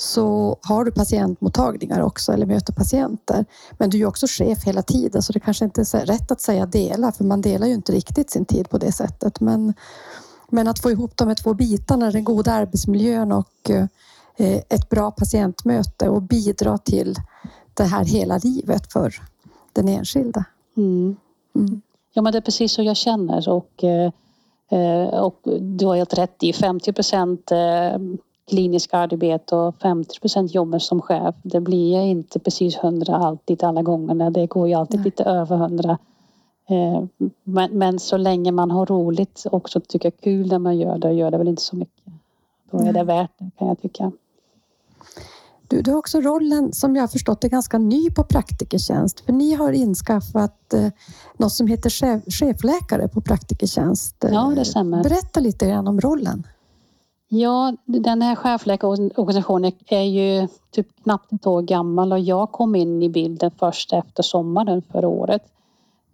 så 0.00 0.56
har 0.62 0.84
du 0.84 0.92
patientmottagningar 0.92 2.00
också 2.00 2.32
eller 2.32 2.46
möter 2.46 2.72
patienter. 2.72 3.44
Men 3.78 3.90
du 3.90 4.00
är 4.00 4.06
också 4.06 4.26
chef 4.28 4.64
hela 4.64 4.82
tiden 4.82 5.22
så 5.22 5.32
det 5.32 5.40
kanske 5.40 5.64
inte 5.64 5.80
är 5.80 6.06
rätt 6.06 6.30
att 6.30 6.40
säga 6.40 6.66
dela 6.66 7.12
för 7.12 7.24
man 7.24 7.40
delar 7.40 7.66
ju 7.66 7.74
inte 7.74 7.92
riktigt 7.92 8.30
sin 8.30 8.44
tid 8.44 8.70
på 8.70 8.78
det 8.78 8.92
sättet. 8.92 9.40
Men, 9.40 9.74
men 10.50 10.68
att 10.68 10.78
få 10.78 10.90
ihop 10.90 11.16
de 11.16 11.28
här 11.28 11.34
två 11.34 11.54
bitarna, 11.54 12.10
den 12.10 12.24
goda 12.24 12.52
arbetsmiljön 12.52 13.32
och 13.32 13.70
eh, 13.70 13.86
ett 14.68 14.88
bra 14.88 15.10
patientmöte 15.10 16.08
och 16.08 16.22
bidra 16.22 16.78
till 16.78 17.16
det 17.74 17.84
här 17.84 18.04
hela 18.04 18.38
livet 18.38 18.92
för 18.92 19.14
den 19.72 19.88
enskilda. 19.88 20.44
Mm. 20.76 21.16
Mm. 21.56 21.80
Ja, 22.12 22.22
men 22.22 22.32
det 22.32 22.38
är 22.38 22.42
precis 22.42 22.72
så 22.72 22.82
jag 22.82 22.96
känner 22.96 23.48
och, 23.48 23.84
eh, 23.84 24.12
eh, 24.70 25.08
och 25.08 25.40
du 25.60 25.86
har 25.86 25.96
helt 25.96 26.18
rätt 26.18 26.42
i 26.42 26.52
50 26.52 26.92
procent 26.92 27.52
eh, 28.48 28.54
klinisk 28.54 28.94
arbete 28.94 29.56
och 29.56 29.74
50 29.82 30.20
procent 30.20 30.54
jobben 30.54 30.80
som 30.80 31.02
chef. 31.02 31.34
Det 31.42 31.60
blir 31.60 32.02
ju 32.02 32.10
inte 32.10 32.38
precis 32.38 32.76
100 32.76 33.16
alltid 33.16 33.64
alla 33.64 33.82
gångerna. 33.82 34.30
Det 34.30 34.46
går 34.46 34.68
ju 34.68 34.74
alltid 34.74 35.00
Nej. 35.00 35.04
lite 35.04 35.24
över 35.24 35.56
100. 35.56 35.98
Eh, 36.68 37.04
Men, 37.44 37.78
men 37.78 37.98
så 37.98 38.16
länge 38.16 38.52
man 38.52 38.70
har 38.70 38.86
roligt 38.86 39.44
och 39.44 39.54
också 39.54 39.80
tycker 39.80 40.10
kul 40.10 40.48
när 40.48 40.58
man 40.58 40.78
gör 40.78 40.98
det, 40.98 41.12
gör 41.12 41.30
det 41.30 41.38
väl 41.38 41.48
inte 41.48 41.62
så 41.62 41.76
mycket. 41.76 42.12
Då 42.70 42.78
är 42.78 42.84
det 42.84 42.92
Nej. 42.92 43.04
värt 43.04 43.30
det 43.38 43.50
kan 43.58 43.68
jag 43.68 43.82
tycka. 43.82 44.12
Du, 45.68 45.82
du 45.82 45.90
har 45.90 45.98
också 45.98 46.20
rollen 46.20 46.72
som 46.72 46.96
jag 46.96 47.02
har 47.02 47.08
förstått 47.08 47.44
är 47.44 47.48
ganska 47.48 47.78
ny 47.78 48.10
på 48.10 48.24
Praktikertjänst. 48.24 49.20
För 49.20 49.32
ni 49.32 49.54
har 49.54 49.72
inskaffat 49.72 50.74
eh, 50.74 50.88
något 51.36 51.52
som 51.52 51.66
heter 51.66 51.90
chef, 51.90 52.22
chefläkare 52.26 53.08
på 53.08 53.20
Praktikertjänst. 53.20 54.16
Ja, 54.20 54.52
det 54.56 54.64
stämmer. 54.64 55.02
Berätta 55.02 55.40
lite 55.40 55.66
grann 55.66 55.88
om 55.88 56.00
rollen. 56.00 56.46
Ja, 57.30 57.72
den 57.84 58.22
här 58.22 58.34
chefläkarorganisationen 58.34 59.72
är 59.86 60.02
ju 60.02 60.48
typ 60.70 61.02
knappt 61.02 61.32
ett 61.32 61.46
år 61.46 61.62
gammal 61.62 62.12
och 62.12 62.18
jag 62.18 62.52
kom 62.52 62.74
in 62.74 63.02
i 63.02 63.08
bilden 63.08 63.50
först 63.58 63.92
efter 63.92 64.22
sommaren 64.22 64.82
förra 64.82 65.08
året. 65.08 65.42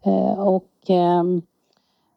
Eh, 0.02 0.38
och 0.38 0.70
ehm, 0.86 1.42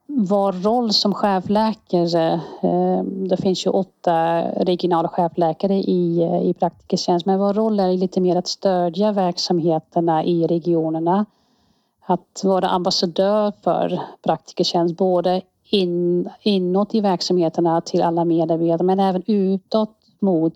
vår 0.07 0.51
roll 0.51 0.93
som 0.93 1.13
chefläkare, 1.13 2.41
ehm, 2.61 3.27
det 3.27 3.37
finns 3.37 3.65
ju 3.65 3.69
åtta 3.69 4.41
regionala 4.41 5.09
chefläkare 5.09 5.75
i, 5.75 6.23
eh, 6.23 6.49
i 6.49 6.53
praktikertjänst, 6.53 7.25
men 7.25 7.39
vår 7.39 7.53
roll 7.53 7.79
är 7.79 7.97
lite 7.97 8.21
mer 8.21 8.35
att 8.35 8.47
stödja 8.47 9.11
verksamheterna 9.11 10.23
i 10.23 10.47
regionerna. 10.47 11.25
Att 12.05 12.41
vara 12.43 12.69
ambassadör 12.69 13.53
för 13.63 14.01
praktikertjänst, 14.23 14.97
både 14.97 15.41
in, 15.69 16.29
inåt 16.41 16.95
i 16.95 17.01
verksamheterna 17.01 17.81
till 17.81 18.01
alla 18.01 18.25
medarbetare 18.25 18.83
men 18.85 18.99
även 18.99 19.23
utåt 19.25 19.95
mot 20.19 20.53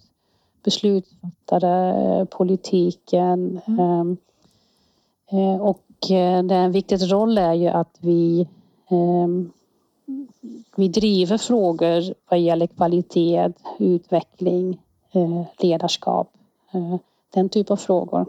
beslutsfattare, 0.63 2.19
eh, 2.19 2.25
politiken. 2.25 3.61
Mm. 3.65 4.17
Eh, 5.31 5.39
eh, 5.39 5.61
Och 5.61 6.11
eh, 6.11 6.39
en 6.39 6.71
viktig 6.71 7.11
roll 7.11 7.37
är 7.37 7.53
ju 7.53 7.67
att 7.67 7.97
vi 7.99 8.47
ehm, 8.89 9.51
vi 10.75 10.87
driver 10.87 11.37
frågor 11.37 12.13
vad 12.29 12.39
gäller 12.39 12.67
kvalitet, 12.67 13.49
utveckling, 13.79 14.81
eh, 15.11 15.43
ledarskap. 15.59 16.33
eh, 16.71 16.95
Den 17.33 17.49
typ 17.49 17.71
av 17.71 17.75
frågor. 17.75 18.25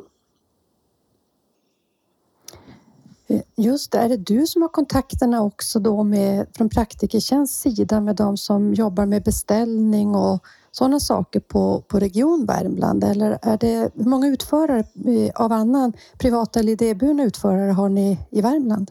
Eh, 3.27 3.41
Just 3.63 3.93
det, 3.93 3.99
är 3.99 4.09
det 4.09 4.17
du 4.17 4.47
som 4.47 4.63
har 4.63 4.69
kontakterna 4.69 5.43
också 5.43 5.79
då 5.79 6.03
med, 6.03 6.47
från 6.57 6.69
Praktikertjänsts 6.69 7.61
sida 7.61 8.01
med 8.01 8.17
de 8.17 8.37
som 8.37 8.75
jobbar 8.75 9.07
med 9.07 9.23
beställning 9.23 10.15
och 10.15 10.45
sådana 10.73 11.01
saker 11.01 11.41
på, 11.41 11.83
på 11.89 11.99
Region 11.99 12.47
Värmland? 12.47 13.05
Eller 13.05 13.39
är 13.43 13.57
det, 13.57 13.91
hur 13.95 14.05
många 14.05 14.27
utförare 14.27 14.85
eh, 15.07 15.31
av 15.35 15.53
annan 15.53 15.93
privata 16.19 16.61
eller 16.61 16.73
idéburna 16.73 17.25
utförare 17.25 17.73
har 17.73 17.89
ni 17.89 18.19
i 18.31 18.41
Värmland? 18.41 18.91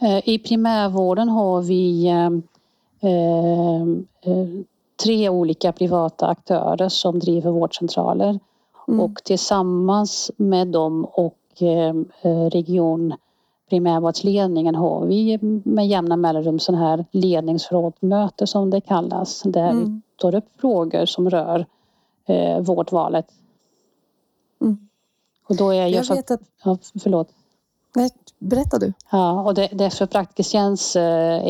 Eh, 0.00 0.28
I 0.28 0.38
primärvården 0.38 1.28
har 1.28 1.62
vi 1.62 2.06
eh, 2.06 2.30
eh, 3.10 3.82
eh, 4.32 4.48
tre 5.04 5.28
olika 5.28 5.72
privata 5.72 6.26
aktörer 6.26 6.88
som 6.88 7.18
driver 7.18 7.50
vårdcentraler. 7.50 8.40
Mm. 8.88 9.00
Och 9.00 9.24
tillsammans 9.24 10.30
med 10.36 10.68
dem 10.68 11.04
och 11.04 11.36
region 12.52 13.14
primärvårdsledningen 13.70 14.74
har 14.74 15.06
vi 15.06 15.38
med 15.64 15.86
jämna 15.88 16.16
mellanrum 16.16 16.58
sån 16.58 16.74
här 16.74 17.04
ledningsrådmöte 17.10 18.46
som 18.46 18.70
det 18.70 18.80
kallas. 18.80 19.42
Där 19.42 19.72
vi 19.72 19.78
Mm. 19.80 20.02
tar 20.16 20.34
upp 20.34 20.44
frågor 20.60 21.04
som 21.06 21.30
rör 21.30 21.66
eh, 22.26 22.60
vårdvalet. 22.60 23.26
Mm. 24.60 24.88
Och 25.48 25.56
då 25.56 25.70
är 25.70 25.74
jag, 25.86 25.90
Jag 25.90 26.14
vet 26.16 26.30
att, 26.30 26.40
ja, 26.64 26.78
förlåt. 27.02 27.28
nej, 27.96 28.10
berätta 28.38 28.78
du. 28.78 28.92
Ja, 29.12 29.42
och 29.42 29.54
det, 29.54 29.68
det 29.72 29.84
är 29.84 29.90
för 29.90 30.06
Praktikertjänst 30.06 30.96
eh, 30.96 31.02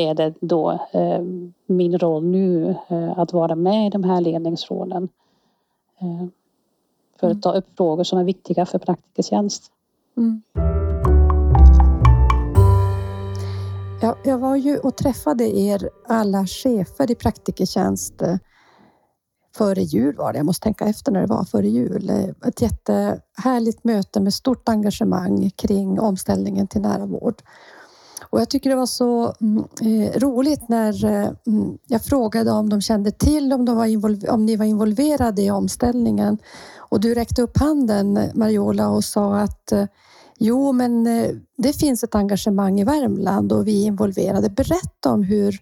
är 0.08 0.14
det 0.14 0.34
då 0.40 0.70
eh, 0.92 1.20
min 1.66 1.98
roll 1.98 2.24
nu 2.24 2.76
eh, 2.88 3.18
att 3.18 3.32
vara 3.32 3.54
med 3.54 3.86
i 3.86 3.90
de 3.90 4.04
här 4.04 4.20
ledningsråden. 4.20 5.08
Eh, 6.00 6.26
för 7.20 7.26
Mm. 7.26 7.36
att 7.36 7.42
ta 7.42 7.52
upp 7.52 7.76
frågor 7.76 8.04
som 8.04 8.18
är 8.18 8.24
viktiga 8.24 8.66
för 8.66 8.78
Praktikertjänst. 8.78 9.72
Mm. 10.20 10.42
Jag, 14.00 14.16
jag 14.24 14.38
var 14.38 14.56
ju 14.56 14.78
och 14.78 14.96
träffade 14.96 15.58
er 15.58 15.90
alla 16.08 16.46
chefer 16.46 17.10
i 17.10 17.14
Praktikertjänst 17.14 18.22
eh, 18.22 18.36
före 19.56 19.82
jul 19.82 20.16
var 20.16 20.32
det. 20.32 20.38
Jag 20.38 20.46
måste 20.46 20.64
tänka 20.64 20.84
efter 20.84 21.12
när 21.12 21.20
det 21.20 21.26
var 21.26 21.44
före 21.44 21.68
jul. 21.68 22.10
Eh, 22.10 22.48
ett 22.48 22.62
jättehärligt 22.62 23.84
möte 23.84 24.20
med 24.20 24.34
stort 24.34 24.68
engagemang 24.68 25.50
kring 25.50 26.00
omställningen 26.00 26.66
till 26.66 26.80
nära 26.80 27.06
vård. 27.06 27.42
Och 28.30 28.40
jag 28.40 28.50
tycker 28.50 28.70
det 28.70 28.76
var 28.76 28.86
så 28.86 29.34
mm, 29.40 29.64
eh, 29.80 30.18
roligt 30.18 30.68
när 30.68 31.04
eh, 31.04 31.30
mm, 31.46 31.78
jag 31.86 32.02
frågade 32.02 32.50
om 32.50 32.68
de 32.68 32.80
kände 32.80 33.10
till 33.10 33.52
om, 33.52 33.64
de 33.64 33.76
var 33.76 34.30
om 34.30 34.46
ni 34.46 34.56
var 34.56 34.64
involverade 34.64 35.42
i 35.42 35.50
omställningen. 35.50 36.38
Och 36.78 37.00
du 37.00 37.14
räckte 37.14 37.42
upp 37.42 37.58
handen, 37.58 38.18
Mariola, 38.34 38.88
och 38.88 39.04
sa 39.04 39.36
att 39.36 39.72
eh, 39.72 39.86
jo, 40.38 40.72
men 40.72 41.06
eh, 41.06 41.30
det 41.56 41.72
finns 41.72 42.04
ett 42.04 42.14
engagemang 42.14 42.80
i 42.80 42.84
Värmland 42.84 43.52
och 43.52 43.66
vi 43.66 43.82
är 43.82 43.86
involverade. 43.86 44.50
Berätta 44.50 45.12
om 45.12 45.22
hur, 45.22 45.58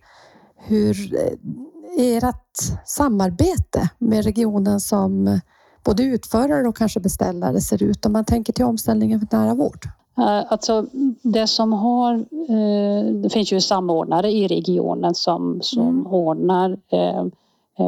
hur 0.56 1.14
eh, 1.14 2.16
ert 2.16 2.56
samarbete 2.86 3.90
med 3.98 4.24
regionen 4.24 4.80
som 4.80 5.40
både 5.84 6.02
utförare 6.02 6.68
och 6.68 6.76
kanske 6.76 7.00
beställare 7.00 7.60
ser 7.60 7.82
ut 7.82 8.06
om 8.06 8.12
man 8.12 8.24
tänker 8.24 8.52
till 8.52 8.64
omställningen 8.64 9.20
för 9.20 9.36
nära 9.36 9.54
vård. 9.54 9.88
Eh, 10.18 10.42
Alltså 10.52 10.86
det 11.22 11.46
som 11.46 11.72
har, 11.72 12.14
eh, 12.48 13.04
det 13.12 13.30
finns 13.32 13.52
ju 13.52 13.60
samordnare 13.60 14.30
i 14.30 14.48
regionen 14.48 15.14
som, 15.14 15.58
som 15.62 15.82
Mm. 15.82 16.06
ordnar 16.06 16.76
eh, 16.88 17.24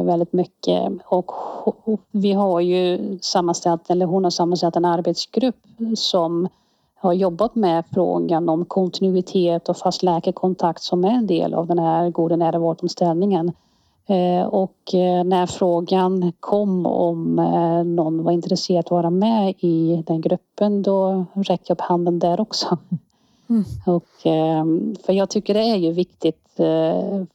väldigt 0.03 0.33
mycket. 0.33 0.91
Och 1.05 1.31
vi 2.11 2.31
har 2.33 2.59
ju 2.59 3.17
sammanställt, 3.21 3.89
eller 3.89 4.05
hon 4.05 4.23
har 4.23 4.31
sammanställt 4.31 4.75
en 4.75 4.85
arbetsgrupp 4.85 5.55
som 5.95 6.47
har 6.95 7.13
jobbat 7.13 7.55
med 7.55 7.83
frågan 7.93 8.49
om 8.49 8.65
kontinuitet 8.65 9.69
och 9.69 9.77
fast 9.77 10.03
läkarkontakt 10.03 10.81
som 10.81 11.03
är 11.05 11.09
en 11.09 11.27
del 11.27 11.53
av 11.53 11.67
den 11.67 11.79
här 11.79 12.09
goda 12.09 12.35
nära 12.35 12.59
vårdomställningen. 12.59 13.51
Eh, 14.07 14.45
och 14.45 14.93
eh, 14.93 15.23
när 15.23 15.45
frågan 15.45 16.31
kom 16.39 16.85
om 16.85 17.39
eh, 17.39 17.83
någon 17.83 18.23
var 18.23 18.31
intresserad 18.31 18.79
att 18.79 18.91
vara 18.91 19.09
med 19.09 19.53
i 19.59 20.03
den 20.07 20.21
gruppen 20.21 20.81
då 20.81 21.25
räckte 21.33 21.65
jag 21.67 21.75
upp 21.75 21.81
handen 21.81 22.19
där 22.19 22.39
också. 22.39 22.77
Mm. 23.49 23.63
Och, 23.85 24.05
för 25.05 25.13
jag 25.13 25.29
tycker 25.29 25.53
det 25.53 25.59
är 25.59 25.75
ju 25.75 25.91
viktigt 25.91 26.37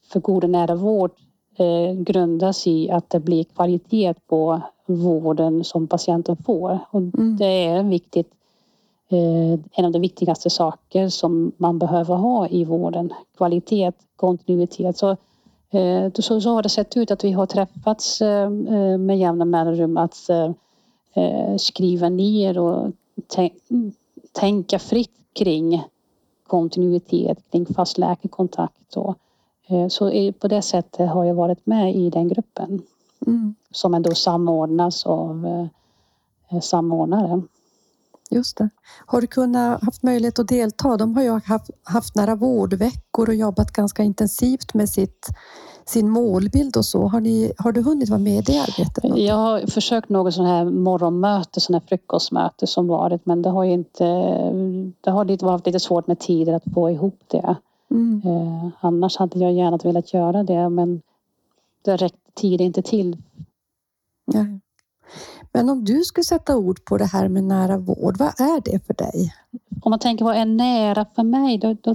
för 0.08 0.20
god 0.20 0.44
och 0.44 0.50
nära 0.50 0.74
vård 0.74 1.10
grundas 1.94 2.66
i 2.66 2.90
att 2.90 3.10
det 3.10 3.20
blir 3.20 3.44
kvalitet 3.44 4.14
på 4.26 4.60
vården 4.86 5.64
som 5.64 5.86
patienten 5.86 6.36
får. 6.36 6.78
Och 6.90 7.00
mm. 7.00 7.36
det 7.36 7.64
är 7.64 7.82
viktigt 7.82 8.30
en 9.72 9.84
av 9.84 9.92
de 9.92 10.00
viktigaste 10.00 10.50
saker 10.50 11.08
som 11.08 11.52
man 11.56 11.78
behöver 11.78 12.14
ha 12.14 12.48
i 12.48 12.64
vården. 12.64 13.12
Kvalitet, 13.36 13.92
kontinuitet. 14.16 14.98
Så 14.98 15.16
så, 16.14 16.40
så 16.40 16.50
har 16.50 16.62
det 16.62 16.68
sett 16.68 16.96
ut 16.96 17.10
att 17.10 17.24
vi 17.24 17.32
har 17.32 17.46
träffats 17.46 18.20
eh, 18.20 18.44
eh, 18.44 18.98
med 18.98 19.18
jämna 19.18 19.44
mellanrum 19.44 19.96
att 19.96 20.30
skriva 21.58 22.08
ner 22.08 22.58
och 22.58 22.90
tänka 24.32 24.78
fritt 24.78 25.10
kring 25.32 25.82
kontinuitet, 26.46 27.38
kring 27.50 27.66
fast 27.66 27.98
läkarkontakt. 27.98 28.96
Så 29.88 30.10
på 30.38 30.48
det 30.48 30.62
sättet 30.62 31.10
har 31.10 31.24
jag 31.24 31.34
varit 31.34 31.66
med 31.66 31.96
i 31.96 32.10
den 32.10 32.28
gruppen. 32.28 32.82
Mm. 33.26 33.54
Som 33.70 33.94
ändå 33.94 34.14
samordnas 34.14 35.06
av 35.06 35.68
samordnare. 36.62 37.42
Just 38.30 38.56
det. 38.56 38.68
Har 39.06 39.20
du 39.20 39.26
kunnat 39.26 39.84
haft 39.84 40.02
möjlighet 40.02 40.38
att 40.38 40.48
delta? 40.48 40.96
De 40.96 41.16
har 41.16 41.22
ju 41.22 41.30
haft, 41.30 41.70
haft 41.82 42.14
nära 42.14 42.34
vårdveckor 42.34 43.28
och 43.28 43.34
jobbat 43.34 43.70
ganska 43.70 44.02
intensivt 44.02 44.74
med 44.74 44.88
sitt, 44.88 45.28
sin 45.84 46.10
målbild 46.10 46.76
och 46.76 46.84
så. 46.84 47.06
Har, 47.06 47.20
ni, 47.20 47.52
har 47.58 47.72
du 47.72 47.82
hunnit 47.82 48.08
vara 48.08 48.20
med 48.20 48.38
i 48.38 48.52
det 48.52 48.58
arbetet? 48.58 49.16
Jag 49.16 49.34
har 49.34 49.66
försökt 49.66 50.08
något 50.08 50.34
sån 50.34 50.46
här 50.46 50.64
morgonmöte, 50.64 51.60
sån 51.60 51.74
här 51.74 51.82
frukostmöte 51.88 52.66
som 52.66 52.86
varit 52.86 53.26
men 53.26 53.42
det 53.42 53.50
har 53.50 53.64
ju 53.64 53.72
inte, 53.72 54.04
det 55.00 55.10
har 55.10 55.44
varit 55.44 55.66
lite 55.66 55.80
svårt 55.80 56.06
med 56.06 56.18
tider 56.18 56.52
att 56.52 56.74
få 56.74 56.90
ihop 56.90 57.20
det. 57.26 57.56
Mm. 57.90 58.22
Eh, 58.24 58.68
annars 58.80 59.16
hade 59.16 59.38
jag 59.38 59.52
gärna 59.52 59.76
velat 59.76 60.14
göra 60.14 60.42
det 60.42 60.68
men 60.68 61.02
det 61.84 61.96
räckte 61.96 62.18
tiden 62.34 62.66
inte 62.66 62.82
till. 62.82 63.16
Ja. 64.24 64.44
Men 65.56 65.68
om 65.68 65.84
du 65.84 66.04
skulle 66.04 66.24
sätta 66.24 66.56
ord 66.56 66.84
på 66.84 66.98
det 66.98 67.04
här 67.04 67.28
med 67.28 67.44
nära 67.44 67.78
vård, 67.78 68.16
vad 68.18 68.40
är 68.40 68.60
det 68.60 68.86
för 68.86 68.94
dig? 68.94 69.34
Om 69.82 69.90
man 69.90 69.98
tänker 69.98 70.24
vad 70.24 70.36
är 70.36 70.44
nära 70.44 71.06
för 71.14 71.22
mig, 71.22 71.58
då, 71.58 71.76
då, 71.80 71.94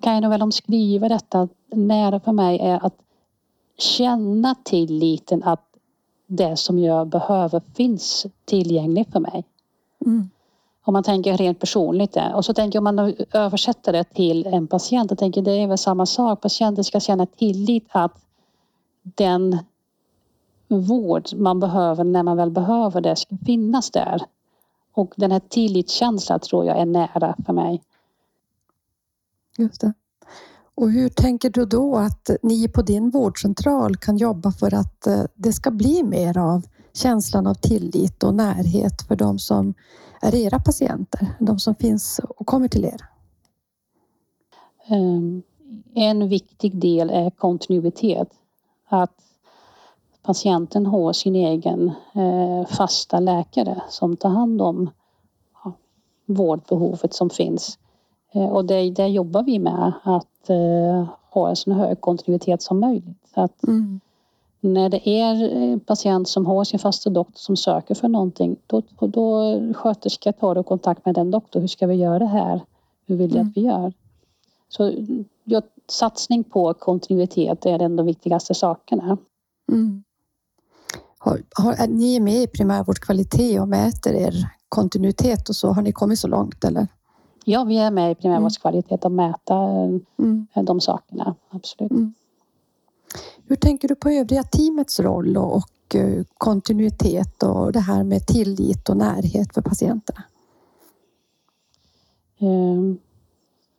kan 0.00 0.14
jag 0.14 0.22
nog 0.22 0.30
väl 0.30 0.42
omskriva 0.42 1.08
detta. 1.08 1.48
Nära 1.70 2.20
för 2.20 2.32
mig 2.32 2.58
är 2.58 2.86
att 2.86 2.94
känna 3.78 4.54
tilliten 4.64 5.42
att 5.42 5.64
det 6.26 6.56
som 6.56 6.78
jag 6.78 7.06
behöver 7.06 7.62
finns 7.74 8.26
tillgängligt 8.44 9.12
för 9.12 9.20
mig. 9.20 9.44
Mm. 10.06 10.30
Om 10.84 10.92
man 10.92 11.02
tänker 11.02 11.36
rent 11.36 11.60
personligt 11.60 12.12
det. 12.12 12.34
Och 12.34 12.44
så 12.44 12.54
tänker 12.54 12.76
jag 12.76 12.88
om 12.88 12.96
man 12.96 13.14
översätter 13.32 13.92
det 13.92 14.04
till 14.04 14.46
en 14.46 14.66
patient. 14.66 15.10
Jag 15.10 15.18
tänker 15.18 15.42
det 15.42 15.52
är 15.52 15.66
väl 15.66 15.78
samma 15.78 16.06
sak. 16.06 16.40
Patienten 16.40 16.84
ska 16.84 17.00
känna 17.00 17.26
tillit 17.26 17.86
att 17.88 18.12
den 19.02 19.58
vård 20.68 21.28
man 21.34 21.60
behöver 21.60 22.04
när 22.04 22.22
man 22.22 22.36
väl 22.36 22.50
behöver 22.50 23.00
det 23.00 23.16
ska 23.16 23.36
finnas 23.46 23.90
där. 23.90 24.22
Och 24.92 25.14
den 25.16 25.32
här 25.32 25.40
tillitskänslan 25.48 26.40
tror 26.40 26.64
jag 26.64 26.78
är 26.78 26.86
nära 26.86 27.36
för 27.46 27.52
mig. 27.52 27.82
Just 29.58 29.80
det. 29.80 29.92
Och 30.74 30.90
hur 30.90 31.08
tänker 31.08 31.50
du 31.50 31.64
då 31.64 31.96
att 31.96 32.30
ni 32.42 32.68
på 32.68 32.82
din 32.82 33.10
vårdcentral 33.10 33.96
kan 33.96 34.16
jobba 34.16 34.52
för 34.52 34.74
att 34.74 35.06
eh, 35.06 35.22
det 35.34 35.52
ska 35.52 35.70
bli 35.70 36.02
mer 36.02 36.38
av 36.38 36.66
känslan 36.92 37.46
av 37.46 37.54
tillit 37.54 38.22
och 38.22 38.34
närhet 38.34 39.02
för 39.02 39.16
de 39.16 39.38
som 39.38 39.74
är 40.20 40.34
era 40.34 40.58
patienter, 40.58 41.28
de 41.38 41.58
som 41.58 41.74
finns 41.74 42.20
och 42.28 42.46
kommer 42.46 42.68
till 42.68 42.84
er? 42.84 43.00
Ehm, 44.86 45.42
en 45.94 46.28
viktig 46.28 46.78
del 46.78 47.10
är 47.10 47.30
kontinuitet. 47.30 48.28
Att 48.88 49.25
patienten 50.26 50.86
har 50.86 51.12
sin 51.12 51.36
egen 51.36 51.92
eh, 52.14 52.66
fasta 52.66 53.20
läkare 53.20 53.82
som 53.88 54.16
tar 54.16 54.28
hand 54.28 54.62
om 54.62 54.90
vårdbehovet 56.26 57.14
som 57.14 57.30
finns. 57.30 57.78
Eh, 58.32 58.48
och 58.48 58.64
det, 58.64 58.90
det 58.90 59.06
jobbar 59.06 59.42
vi 59.42 59.58
med, 59.58 59.92
att 60.02 60.50
eh, 60.50 61.08
ha 61.30 61.48
en 61.48 61.56
så 61.56 61.72
hög 61.72 62.00
kontinuitet 62.00 62.62
som 62.62 62.80
möjligt. 62.80 63.32
Att 63.34 63.64
mm. 63.64 64.00
När 64.60 64.88
det 64.88 65.08
är 65.08 65.48
en 65.48 65.80
patient 65.80 66.28
som 66.28 66.46
har 66.46 66.64
sin 66.64 66.78
fasta 66.78 67.10
doktor 67.10 67.38
som 67.38 67.56
söker 67.56 67.94
för 67.94 68.08
någonting, 68.08 68.56
då, 68.66 68.82
då 68.98 69.58
sköterska 69.74 70.32
tar 70.32 70.54
då 70.54 70.62
kontakt 70.62 71.04
med 71.06 71.14
den 71.14 71.30
doktorn. 71.30 71.62
Hur 71.62 71.68
ska 71.68 71.86
vi 71.86 71.94
göra 71.94 72.18
det 72.18 72.26
här? 72.26 72.60
Hur 73.06 73.16
vill 73.16 73.30
du 73.30 73.36
mm. 73.38 73.48
att 73.48 73.56
vi 73.56 73.60
gör? 73.60 73.92
Så 74.68 74.92
ja, 75.44 75.62
satsning 75.88 76.44
på 76.44 76.74
kontinuitet 76.74 77.66
är 77.66 77.78
den 77.78 77.96
de 77.96 78.06
viktigaste 78.06 78.54
sakerna. 78.54 79.18
Mm. 79.72 80.02
Har, 81.30 81.42
har, 81.54 81.86
ni 81.86 82.16
är 82.16 82.20
med 82.20 82.42
i 82.42 82.46
primärvårdskvalitet 82.46 83.60
och 83.60 83.68
mäter 83.68 84.14
er 84.14 84.48
kontinuitet 84.68 85.48
och 85.48 85.56
så. 85.56 85.68
Har 85.68 85.82
ni 85.82 85.92
kommit 85.92 86.18
så 86.18 86.28
långt 86.28 86.64
eller? 86.64 86.86
Ja, 87.44 87.64
vi 87.64 87.78
är 87.78 87.90
med 87.90 88.12
i 88.12 88.14
primärvårdskvalitet 88.14 89.04
och 89.04 89.12
mäter 89.12 90.00
mm. 90.18 90.46
de 90.54 90.80
sakerna. 90.80 91.34
Absolut. 91.50 91.90
Mm. 91.90 92.14
Hur 93.46 93.56
tänker 93.56 93.88
du 93.88 93.94
på 93.94 94.10
övriga 94.10 94.42
teamets 94.42 95.00
roll 95.00 95.36
och, 95.36 95.56
och 95.56 95.94
eh, 95.94 96.24
kontinuitet 96.38 97.42
och 97.42 97.72
det 97.72 97.80
här 97.80 98.04
med 98.04 98.26
tillit 98.26 98.88
och 98.88 98.96
närhet 98.96 99.54
för 99.54 99.62
patienterna? 99.62 100.22
Ehm, 102.38 102.98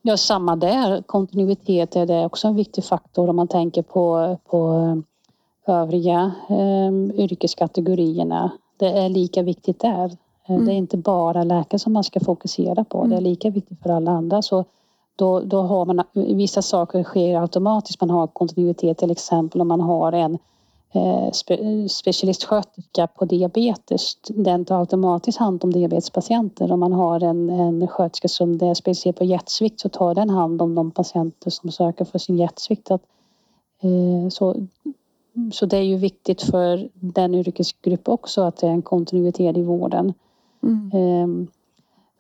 ja, 0.02 0.18
samma 0.18 0.56
där. 0.56 1.02
Kontinuitet 1.02 1.96
är 1.96 2.06
det 2.06 2.26
också 2.26 2.48
en 2.48 2.56
viktig 2.56 2.84
faktor 2.86 3.30
om 3.30 3.36
man 3.36 3.48
tänker 3.48 3.82
på, 3.82 4.38
på 4.46 5.04
övriga 5.70 6.32
eh, 6.50 7.24
yrkeskategorierna. 7.24 8.52
Det 8.78 8.88
är 8.88 9.10
lika 9.10 9.44
viktigt 9.44 9.80
där. 9.80 10.18
Mm. 10.48 10.66
Det 10.66 10.72
är 10.72 10.76
inte 10.76 10.98
bara 10.98 11.44
läkare 11.44 11.80
som 11.80 11.94
man 11.94 12.04
ska 12.04 12.20
fokusera 12.20 12.84
på. 12.84 12.98
Mm. 12.98 13.10
Det 13.10 13.16
är 13.16 13.20
mm. 13.20 13.30
lika 13.30 13.50
viktigt 13.50 13.82
för 13.84 13.90
alla 13.90 14.12
andra. 14.12 14.42
Så 14.42 14.66
då, 15.16 15.40
då 15.40 15.62
har 15.62 15.86
man 15.86 16.04
vissa 16.14 16.62
saker 16.62 17.04
sker 17.04 17.42
automatiskt. 17.42 18.02
Man 18.02 18.10
har 18.10 18.28
kontinuitet 18.28 18.98
till 18.98 19.12
exempel 19.12 19.62
om 19.62 19.68
man 19.68 19.82
har 19.82 20.12
en 20.12 20.38
eh, 20.94 21.32
spe, 21.32 21.90
specialistsköterska 21.90 23.08
på 23.08 23.26
diabetes. 23.26 24.18
Den 24.28 24.66
tar 24.66 24.80
automatiskt 24.80 25.38
hand 25.38 25.64
om 25.64 25.74
diabetespatienter. 25.74 26.72
Om 26.72 26.80
man 26.80 26.94
har 26.94 27.24
en, 27.24 27.50
en 27.50 27.88
sköterska 27.88 28.28
som 28.28 28.54
är 28.54 28.74
specialiserad 28.74 29.16
på 29.16 29.24
hjärtsvikt 29.24 29.80
så 29.80 29.90
tar 29.90 30.16
den 30.16 30.30
hand 30.30 30.62
om 30.62 30.76
de 30.76 30.92
patienter 30.92 31.50
som 31.50 31.72
söker 31.72 32.06
för 32.06 32.20
sin 32.20 32.38
hjärtsvikt. 32.38 32.92
Att, 32.92 33.02
eh, 33.82 34.30
så 34.30 34.56
så 35.54 35.66
det 35.66 35.78
är 35.78 35.82
ju 35.82 35.98
viktigt 35.98 36.42
för 36.42 36.90
den 36.94 37.36
yrkesgrupp 37.36 38.10
också 38.10 38.42
att 38.42 38.58
det 38.58 38.68
är 38.68 38.72
en 38.72 38.82
kontinuitet 38.82 39.58
i 39.58 39.62
vården. 39.62 40.14
Mm. 40.64 40.92
Ehm, 40.94 41.48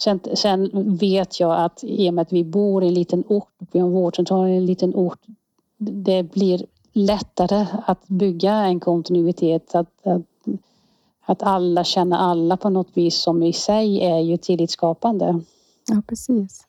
sen, 0.03 0.19
sen, 0.33 0.69
vet 0.97 1.39
jag 1.39 1.63
att 1.63 1.83
i 1.83 2.09
och 2.09 2.13
med 2.13 2.21
att 2.21 2.33
vi 2.33 2.43
bor 2.43 2.83
i 2.83 2.87
en 2.87 2.93
liten 2.93 3.23
ort, 3.27 3.53
vi 3.71 3.79
har 3.79 3.87
en 3.87 3.93
vårdcentral 3.93 4.47
i 4.47 4.57
en 4.57 4.65
liten 4.65 4.95
ort, 4.95 5.19
det 5.77 6.23
blir 6.23 6.65
lättare 6.93 7.65
att 7.85 8.07
bygga 8.07 8.53
en 8.53 8.79
kontinuitet. 8.79 9.75
Att, 9.75 10.07
att, 10.07 10.21
att 11.25 11.43
alla 11.43 11.83
känner 11.83 12.17
alla 12.17 12.57
på 12.57 12.69
något 12.69 12.89
vis 12.93 13.15
som 13.15 13.43
i 13.43 13.53
sig 13.53 14.01
är 14.01 14.19
ju 14.19 14.37
tillitsskapande. 14.37 15.41
Ja, 15.87 16.01
precis. 16.07 16.63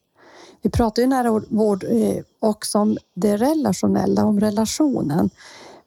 Vi 0.63 0.71
pratar 0.71 1.03
ju 1.03 1.09
nära 1.09 1.43
vård 1.49 1.85
eh, 1.85 2.25
också 2.39 2.79
om 2.79 2.97
det 3.15 3.37
relationella, 3.37 4.25
om 4.25 4.41
relationen. 4.41 5.31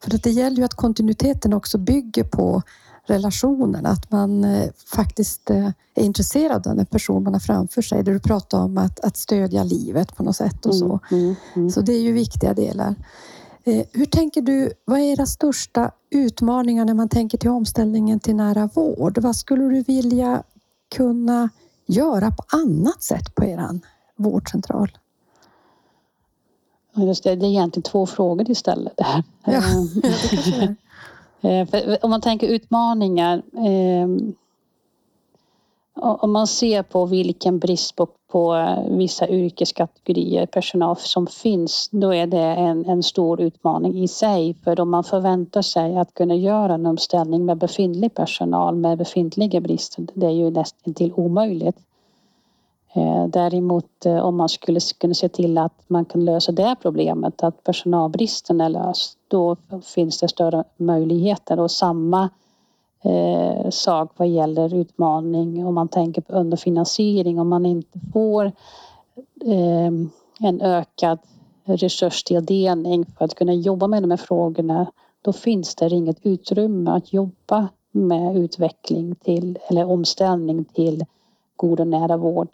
För 0.03 0.15
att 0.15 0.23
det 0.23 0.31
gäller 0.31 0.57
ju 0.57 0.63
att 0.63 0.73
kontinuiteten 0.73 1.53
också 1.53 1.77
bygger 1.77 2.23
på 2.23 2.61
relationen, 3.05 3.85
att 3.85 4.11
man 4.11 4.43
eh, 4.43 4.69
faktiskt 4.95 5.49
eh, 5.49 5.69
är 5.95 6.03
intresserad 6.03 6.67
av 6.67 6.75
den 6.75 6.85
person 6.85 7.23
man 7.23 7.33
har 7.33 7.39
framför 7.39 7.81
sig. 7.81 8.03
Det 8.03 8.13
du 8.13 8.19
pratar 8.19 8.59
om 8.63 8.77
att, 8.77 8.99
att 8.99 9.17
stödja 9.17 9.63
livet 9.63 10.15
på 10.15 10.23
något 10.23 10.35
sätt 10.35 10.65
och 10.65 10.75
så. 10.75 10.99
Mm, 11.11 11.23
mm, 11.23 11.35
mm. 11.55 11.69
Så 11.69 11.81
det 11.81 11.93
är 11.93 12.01
ju 12.01 12.11
viktiga 12.11 12.53
delar. 12.53 12.95
Eh, 13.63 13.85
hur 13.91 14.05
tänker 14.05 14.41
du, 14.41 14.71
vad 14.85 14.99
är 14.99 15.03
era 15.03 15.25
största 15.25 15.91
utmaningar 16.09 16.85
när 16.85 16.93
man 16.93 17.09
tänker 17.09 17.37
till 17.37 17.49
omställningen 17.49 18.19
till 18.19 18.35
nära 18.35 18.69
vård? 18.73 19.17
Vad 19.17 19.35
skulle 19.35 19.63
du 19.63 19.81
vilja 19.81 20.43
kunna 20.95 21.49
göra 21.87 22.31
på 22.31 22.43
annat 22.47 23.03
sätt 23.03 23.35
på 23.35 23.45
er 23.45 23.79
vårdcentral? 24.15 24.97
Just 26.93 27.23
det, 27.23 27.35
det 27.35 27.45
är 27.45 27.49
egentligen 27.49 27.83
två 27.83 28.05
frågor 28.05 28.51
istället. 28.51 28.97
Där. 28.97 29.23
Ja, 29.45 29.51
ja, 30.45 30.67
Eh, 31.41 31.67
om 32.01 32.09
man 32.09 32.21
tänker 32.21 32.47
utmaningar. 32.47 33.41
Eh, 33.53 34.33
om 35.93 36.31
man 36.31 36.47
ser 36.47 36.83
på 36.83 37.05
vilken 37.05 37.59
brist 37.59 37.95
på, 37.95 38.07
på 38.31 38.75
vissa 38.89 39.29
yrkeskategorier 39.29 40.45
personal 40.45 40.95
som 40.97 41.27
finns, 41.27 41.89
då 41.91 42.13
är 42.13 42.27
det 42.27 42.41
en, 42.41 42.85
en 42.85 43.03
stor 43.03 43.41
utmaning 43.41 44.03
i 44.03 44.07
sig. 44.07 44.55
För 44.63 44.79
om 44.79 44.89
man 44.89 45.03
förväntar 45.03 45.61
sig 45.61 45.97
att 45.97 46.13
kunna 46.13 46.35
göra 46.35 46.73
en 46.73 46.85
omställning 46.85 47.45
med 47.45 47.57
befintlig 47.57 48.13
personal 48.13 48.75
med 48.75 48.97
befintliga 48.97 49.61
brister, 49.61 50.07
det 50.13 50.25
är 50.25 50.31
ju 50.31 50.49
nästan 50.49 50.93
till 50.93 51.13
omöjligt. 51.13 51.77
Eh, 52.93 53.27
däremot 53.27 54.05
eh, 54.05 54.17
om 54.17 54.35
man 54.37 54.49
skulle 54.49 54.79
kunna 54.97 55.13
se 55.13 55.29
till 55.29 55.57
att 55.57 55.83
man 55.87 56.05
kan 56.05 56.25
lösa 56.25 56.51
det 56.51 56.75
problemet, 56.81 57.43
att 57.43 57.63
personalbristen 57.63 58.61
är 58.61 58.69
löst, 58.69 59.17
då 59.27 59.55
finns 59.83 60.19
det 60.19 60.27
större 60.27 60.63
möjligheter 60.77 61.59
och 61.59 61.71
samma 61.71 62.29
eh, 63.03 63.69
sak 63.69 64.11
vad 64.17 64.27
gäller 64.27 64.73
utmaning 64.73 65.65
om 65.65 65.75
man 65.75 65.87
tänker 65.87 66.21
på 66.21 66.33
underfinansiering, 66.33 67.39
om 67.39 67.49
man 67.49 67.65
inte 67.65 67.99
får 68.13 68.45
eh, 69.45 69.91
en 70.39 70.61
ökad 70.61 71.19
resurstilldelning 71.63 73.05
för 73.05 73.25
att 73.25 73.35
kunna 73.35 73.53
jobba 73.53 73.87
med 73.87 74.03
de 74.03 74.11
här 74.11 74.17
frågorna, 74.17 74.91
då 75.21 75.33
finns 75.33 75.75
det 75.75 75.89
inget 75.89 76.25
utrymme 76.25 76.91
att 76.91 77.13
jobba 77.13 77.67
med 77.91 78.37
utveckling 78.37 79.15
till 79.15 79.59
eller 79.69 79.85
omställning 79.85 80.65
till 80.65 81.05
god 81.55 81.79
och 81.79 81.87
nära 81.87 82.17
vård. 82.17 82.47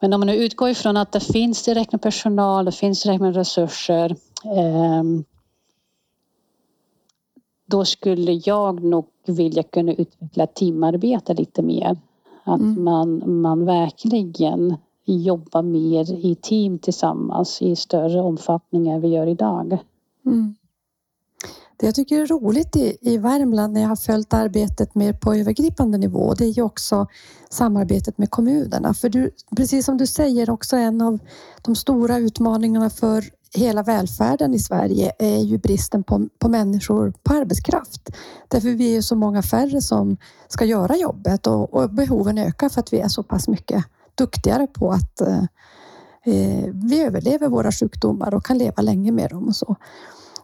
Men 0.00 0.12
om 0.12 0.20
man 0.20 0.26
nu 0.26 0.34
utgår 0.34 0.68
ifrån 0.68 0.96
att 0.96 1.12
det 1.12 1.20
finns 1.20 1.62
tillräckligt 1.62 1.92
med 1.92 2.02
personal, 2.02 2.64
det 2.64 2.72
finns 2.72 3.02
tillräckligt 3.02 3.22
med 3.22 3.36
resurser. 3.36 4.16
Eh, 4.44 5.02
då 7.66 7.84
skulle 7.84 8.32
jag 8.32 8.84
nog 8.84 9.06
vilja 9.26 9.62
kunna 9.62 9.92
utveckla 9.92 10.46
teamarbete 10.46 11.34
lite 11.34 11.62
mer. 11.62 11.96
Att 12.44 12.60
mm. 12.60 12.84
man, 12.84 13.40
man 13.40 13.64
verkligen 13.64 14.76
jobbar 15.04 15.62
mer 15.62 16.26
i 16.26 16.34
team 16.34 16.78
tillsammans 16.78 17.62
i 17.62 17.76
större 17.76 18.20
omfattning 18.20 18.88
än 18.88 19.00
vi 19.00 19.08
gör 19.08 19.26
idag. 19.26 19.78
Mm. 20.26 20.54
Det 21.80 21.86
jag 21.86 21.94
tycker 21.94 22.20
är 22.20 22.26
roligt 22.26 22.76
i, 22.76 22.96
i 23.00 23.18
Värmland 23.18 23.72
när 23.72 23.80
jag 23.80 23.88
har 23.88 23.96
följt 23.96 24.34
arbetet 24.34 24.94
mer 24.94 25.12
på 25.12 25.34
övergripande 25.34 25.98
nivå, 25.98 26.34
det 26.34 26.44
är 26.44 26.48
ju 26.48 26.62
också 26.62 27.06
samarbetet 27.50 28.18
med 28.18 28.30
kommunerna. 28.30 28.94
För 28.94 29.08
du, 29.08 29.30
precis 29.56 29.86
som 29.86 29.96
du 29.96 30.06
säger, 30.06 30.50
också 30.50 30.76
en 30.76 31.00
av 31.00 31.18
de 31.62 31.76
stora 31.76 32.18
utmaningarna 32.18 32.90
för 32.90 33.24
hela 33.54 33.82
välfärden 33.82 34.54
i 34.54 34.58
Sverige 34.58 35.12
är 35.18 35.38
ju 35.38 35.58
bristen 35.58 36.04
på, 36.04 36.28
på 36.38 36.48
människor, 36.48 37.12
på 37.22 37.34
arbetskraft. 37.34 38.10
Därför 38.48 38.68
vi 38.68 38.96
är 38.96 39.02
så 39.02 39.16
många 39.16 39.42
färre 39.42 39.80
som 39.80 40.16
ska 40.48 40.64
göra 40.64 40.96
jobbet 40.96 41.46
och, 41.46 41.74
och 41.74 41.90
behoven 41.90 42.38
ökar 42.38 42.68
för 42.68 42.80
att 42.80 42.92
vi 42.92 43.00
är 43.00 43.08
så 43.08 43.22
pass 43.22 43.48
mycket 43.48 43.84
duktigare 44.14 44.66
på 44.66 44.92
att 44.92 45.20
eh, 45.20 45.42
eh 46.24 46.64
vi 46.72 47.02
överlever 47.02 47.48
våra 47.48 47.72
sjukdomar 47.72 48.34
och 48.34 48.44
kan 48.44 48.58
leva 48.58 48.82
länge 48.82 49.12
med 49.12 49.30
dem 49.30 49.48
och 49.48 49.56
så. 49.56 49.76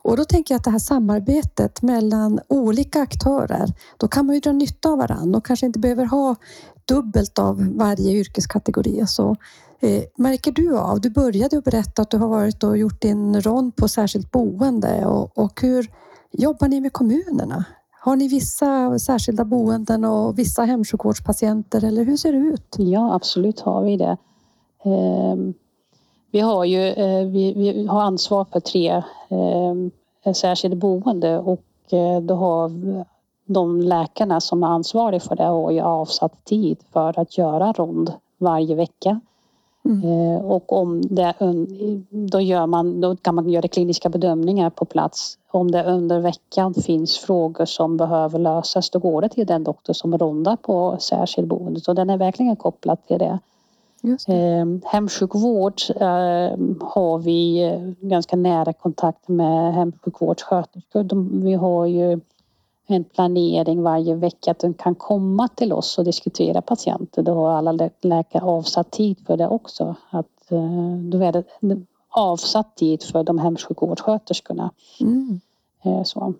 Och 0.04 0.16
då 0.16 0.24
tänker 0.24 0.54
jag 0.54 0.58
att 0.58 0.64
det 0.64 0.70
här 0.70 0.78
samarbetet 0.78 1.82
mellan 1.82 2.40
olika 2.48 3.00
aktörer, 3.00 3.72
då 3.96 4.08
kan 4.08 4.26
man 4.26 4.34
ju 4.34 4.40
dra 4.40 4.52
nytta 4.52 4.88
av 4.88 4.98
varandra 4.98 5.38
och 5.38 5.46
kanske 5.46 5.66
inte 5.66 5.78
behöver 5.78 6.04
ha 6.04 6.36
dubbelt 6.84 7.38
av 7.38 7.76
varje 7.76 8.12
yrkeskategori. 8.12 9.06
Så, 9.06 9.36
eh, 9.80 10.02
märker 10.16 10.52
du 10.52 10.78
av, 10.78 11.00
du 11.00 11.10
började 11.10 11.58
att 11.58 11.64
berätta 11.64 12.02
att 12.02 12.10
du 12.10 12.16
har 12.18 12.28
varit 12.28 12.64
och 12.64 12.78
gjort 12.78 13.02
din 13.02 13.40
rond 13.40 13.76
på 13.76 13.88
särskilt 13.88 14.30
boende 14.30 15.06
och, 15.06 15.38
och 15.38 15.60
hur 15.62 15.90
jobbar 16.32 16.68
ni 16.68 16.80
med 16.80 16.92
kommunerna? 16.92 17.64
Har 18.00 18.16
ni 18.16 18.28
vissa 18.28 18.98
särskilda 18.98 19.44
boenden 19.44 20.04
och 20.04 20.38
vissa 20.38 20.62
hemsjukvårdspatienter 20.62 21.84
eller 21.84 22.04
hur 22.04 22.16
ser 22.16 22.32
det 22.32 22.38
ut? 22.38 22.74
Ja, 22.78 23.14
absolut 23.14 23.60
har 23.60 23.84
vi 23.84 23.96
det. 23.96 24.16
Ehm, 24.84 25.54
vi 26.34 26.40
har 26.40 26.64
ju 26.64 26.88
eh, 26.88 27.26
vi, 27.26 27.52
vi, 27.52 27.86
har 27.86 28.02
ansvar 28.02 28.46
för 28.52 28.60
tre 28.60 29.02
eh, 29.28 30.32
särskilda 30.32 30.76
boende 30.76 31.38
och 31.38 31.92
eh, 31.92 32.20
då 32.20 32.34
har 32.34 32.70
de 33.44 33.80
läkarna 33.80 34.40
som 34.40 34.62
är 34.62 34.66
ansvariga 34.66 35.20
för 35.20 35.36
det 35.36 35.44
har 35.44 35.70
ju 35.70 35.80
avsatt 35.80 36.44
tid 36.44 36.78
för 36.92 37.18
att 37.18 37.38
göra 37.38 37.72
rond 37.72 38.12
varje 38.38 38.74
vecka. 38.74 39.20
Mm. 39.84 40.44
Och 40.44 40.72
om 40.72 41.02
det, 41.02 41.34
då, 42.10 42.40
gör 42.40 42.66
man, 42.66 43.00
då 43.00 43.16
kan 43.16 43.34
man 43.34 43.48
göra 43.48 43.68
kliniska 43.68 44.08
bedömningar 44.08 44.70
på 44.70 44.84
plats. 44.84 45.38
Om 45.50 45.70
det 45.70 45.84
under 45.84 46.20
veckan 46.20 46.74
finns 46.74 47.18
frågor 47.18 47.64
som 47.64 47.96
behöver 47.96 48.38
lösas 48.38 48.90
då 48.90 48.98
går 48.98 49.22
det 49.22 49.28
till 49.28 49.46
den 49.46 49.64
doktor 49.64 49.92
som 49.92 50.18
rondar 50.18 50.56
på 50.56 50.96
särskilt 51.00 51.48
boende. 51.48 51.80
Så 51.80 51.92
den 51.92 52.10
är 52.10 52.16
verkligen 52.16 52.56
kopplad 52.56 53.06
till 53.06 53.18
det. 53.18 53.38
Eh, 54.04 54.66
hemsjukvård 54.84 55.80
eh, 55.88 56.58
har 56.80 57.18
vi 57.18 57.62
eh, 57.62 58.08
ganska 58.08 58.36
nära 58.36 58.72
kontakt 58.72 59.28
med 59.28 59.74
hemsjukvårdssköterskor. 59.74 61.42
Vi 61.42 61.54
har 61.54 61.86
ju 61.86 62.20
en 62.86 63.04
planering 63.04 63.82
varje 63.82 64.14
vecka 64.14 64.50
att 64.50 64.58
de 64.58 64.74
kan 64.74 64.94
komma 64.94 65.48
till 65.48 65.72
oss 65.72 65.98
och 65.98 66.04
diskutera 66.04 66.62
patienter. 66.62 67.22
Då 67.22 67.34
har 67.34 67.50
alla 67.52 67.90
läkare 68.00 68.42
avsatt 68.42 68.90
tid 68.90 69.18
för 69.26 69.36
det 69.36 69.48
också. 69.48 69.96
Att, 70.10 70.50
eh, 70.50 70.96
då 70.96 71.22
är 71.22 71.32
det 71.32 71.44
avsatt 72.08 72.76
tid 72.76 73.02
för 73.02 73.24
de 73.24 73.38
hemsjukvårdssköterskorna. 73.38 74.70
Mm. 75.00 75.40
Eh, 75.84 76.02
så. 76.02 76.34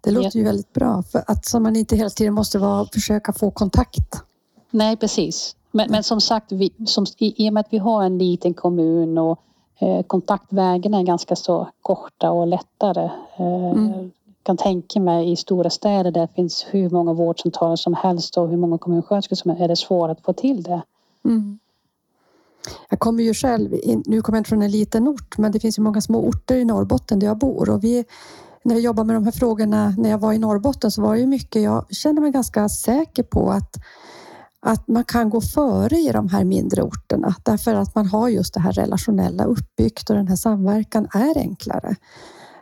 Det 0.00 0.10
låter 0.10 0.38
ju 0.38 0.44
väldigt 0.44 0.72
bra 0.72 1.02
för 1.02 1.24
att 1.26 1.46
så 1.46 1.60
man 1.60 1.76
inte 1.76 1.96
hela 1.96 2.10
tiden 2.10 2.34
måste 2.34 2.58
vara, 2.58 2.86
försöka 2.92 3.32
få 3.32 3.50
kontakt. 3.50 4.22
Nej 4.70 4.96
precis. 4.96 5.56
Men, 5.70 5.90
men 5.90 6.02
som 6.02 6.20
sagt, 6.20 6.52
vi, 6.52 6.72
som, 6.86 7.06
i, 7.18 7.46
i 7.46 7.48
och 7.48 7.52
med 7.52 7.60
att 7.60 7.72
vi 7.72 7.78
har 7.78 8.04
en 8.04 8.18
liten 8.18 8.54
kommun 8.54 9.18
och 9.18 9.40
eh, 9.80 10.02
kontaktvägarna 10.02 10.98
är 10.98 11.02
ganska 11.02 11.36
så 11.36 11.68
korta 11.82 12.30
och 12.30 12.46
lättare. 12.46 13.10
Eh, 13.38 13.70
mm. 13.70 14.10
kan 14.42 14.56
tänka 14.56 15.00
mig 15.00 15.32
i 15.32 15.36
stora 15.36 15.70
städer 15.70 16.10
där 16.10 16.20
det 16.20 16.34
finns 16.34 16.66
hur 16.70 16.90
många 16.90 17.12
vårdcentraler 17.12 17.76
som 17.76 17.94
helst 17.94 18.36
och 18.38 18.48
hur 18.48 18.56
många 18.56 18.78
kommunsköterskor 18.78 19.36
som 19.36 19.50
är 19.50 19.68
det 19.68 19.76
svårt 19.76 20.10
att 20.10 20.20
få 20.20 20.32
till 20.32 20.62
det. 20.62 20.82
Mm. 21.24 21.58
Jag 22.90 22.98
kommer 22.98 23.22
ju 23.22 23.34
själv, 23.34 23.74
in, 23.82 24.02
nu 24.06 24.22
kommer 24.22 24.36
jag 24.36 24.40
inte 24.40 24.48
från 24.48 24.62
en 24.62 24.70
liten 24.70 25.08
ort, 25.08 25.38
men 25.38 25.52
det 25.52 25.60
finns 25.60 25.78
ju 25.78 25.82
många 25.82 26.00
små 26.00 26.28
orter 26.28 26.56
i 26.56 26.64
Norrbotten 26.64 27.18
där 27.18 27.26
jag 27.26 27.38
bor 27.38 27.70
och 27.70 27.84
vi 27.84 28.04
när 28.62 28.74
jag 28.74 28.82
jobbade 28.82 29.06
med 29.06 29.16
de 29.16 29.24
här 29.24 29.32
frågorna 29.32 29.94
när 29.98 30.10
jag 30.10 30.18
var 30.18 30.32
i 30.32 30.38
Norrbotten 30.38 30.90
så 30.90 31.02
var 31.02 31.14
det 31.14 31.20
ju 31.20 31.26
mycket, 31.26 31.62
jag 31.62 31.94
känner 31.94 32.20
mig 32.22 32.30
ganska 32.30 32.68
säker 32.68 33.22
på 33.22 33.50
att 33.50 33.76
att 34.62 34.88
man 34.88 35.04
kan 35.04 35.30
gå 35.30 35.40
före 35.40 35.96
i 35.96 36.10
de 36.12 36.28
här 36.28 36.44
mindre 36.44 36.82
orterna 36.82 37.34
därför 37.44 37.74
att 37.74 37.94
man 37.94 38.06
har 38.06 38.28
just 38.28 38.54
det 38.54 38.60
här 38.60 38.72
relationella 38.72 39.44
uppbyggt 39.44 40.10
och 40.10 40.16
den 40.16 40.28
här 40.28 40.36
samverkan 40.36 41.08
är 41.12 41.38
enklare. 41.38 41.96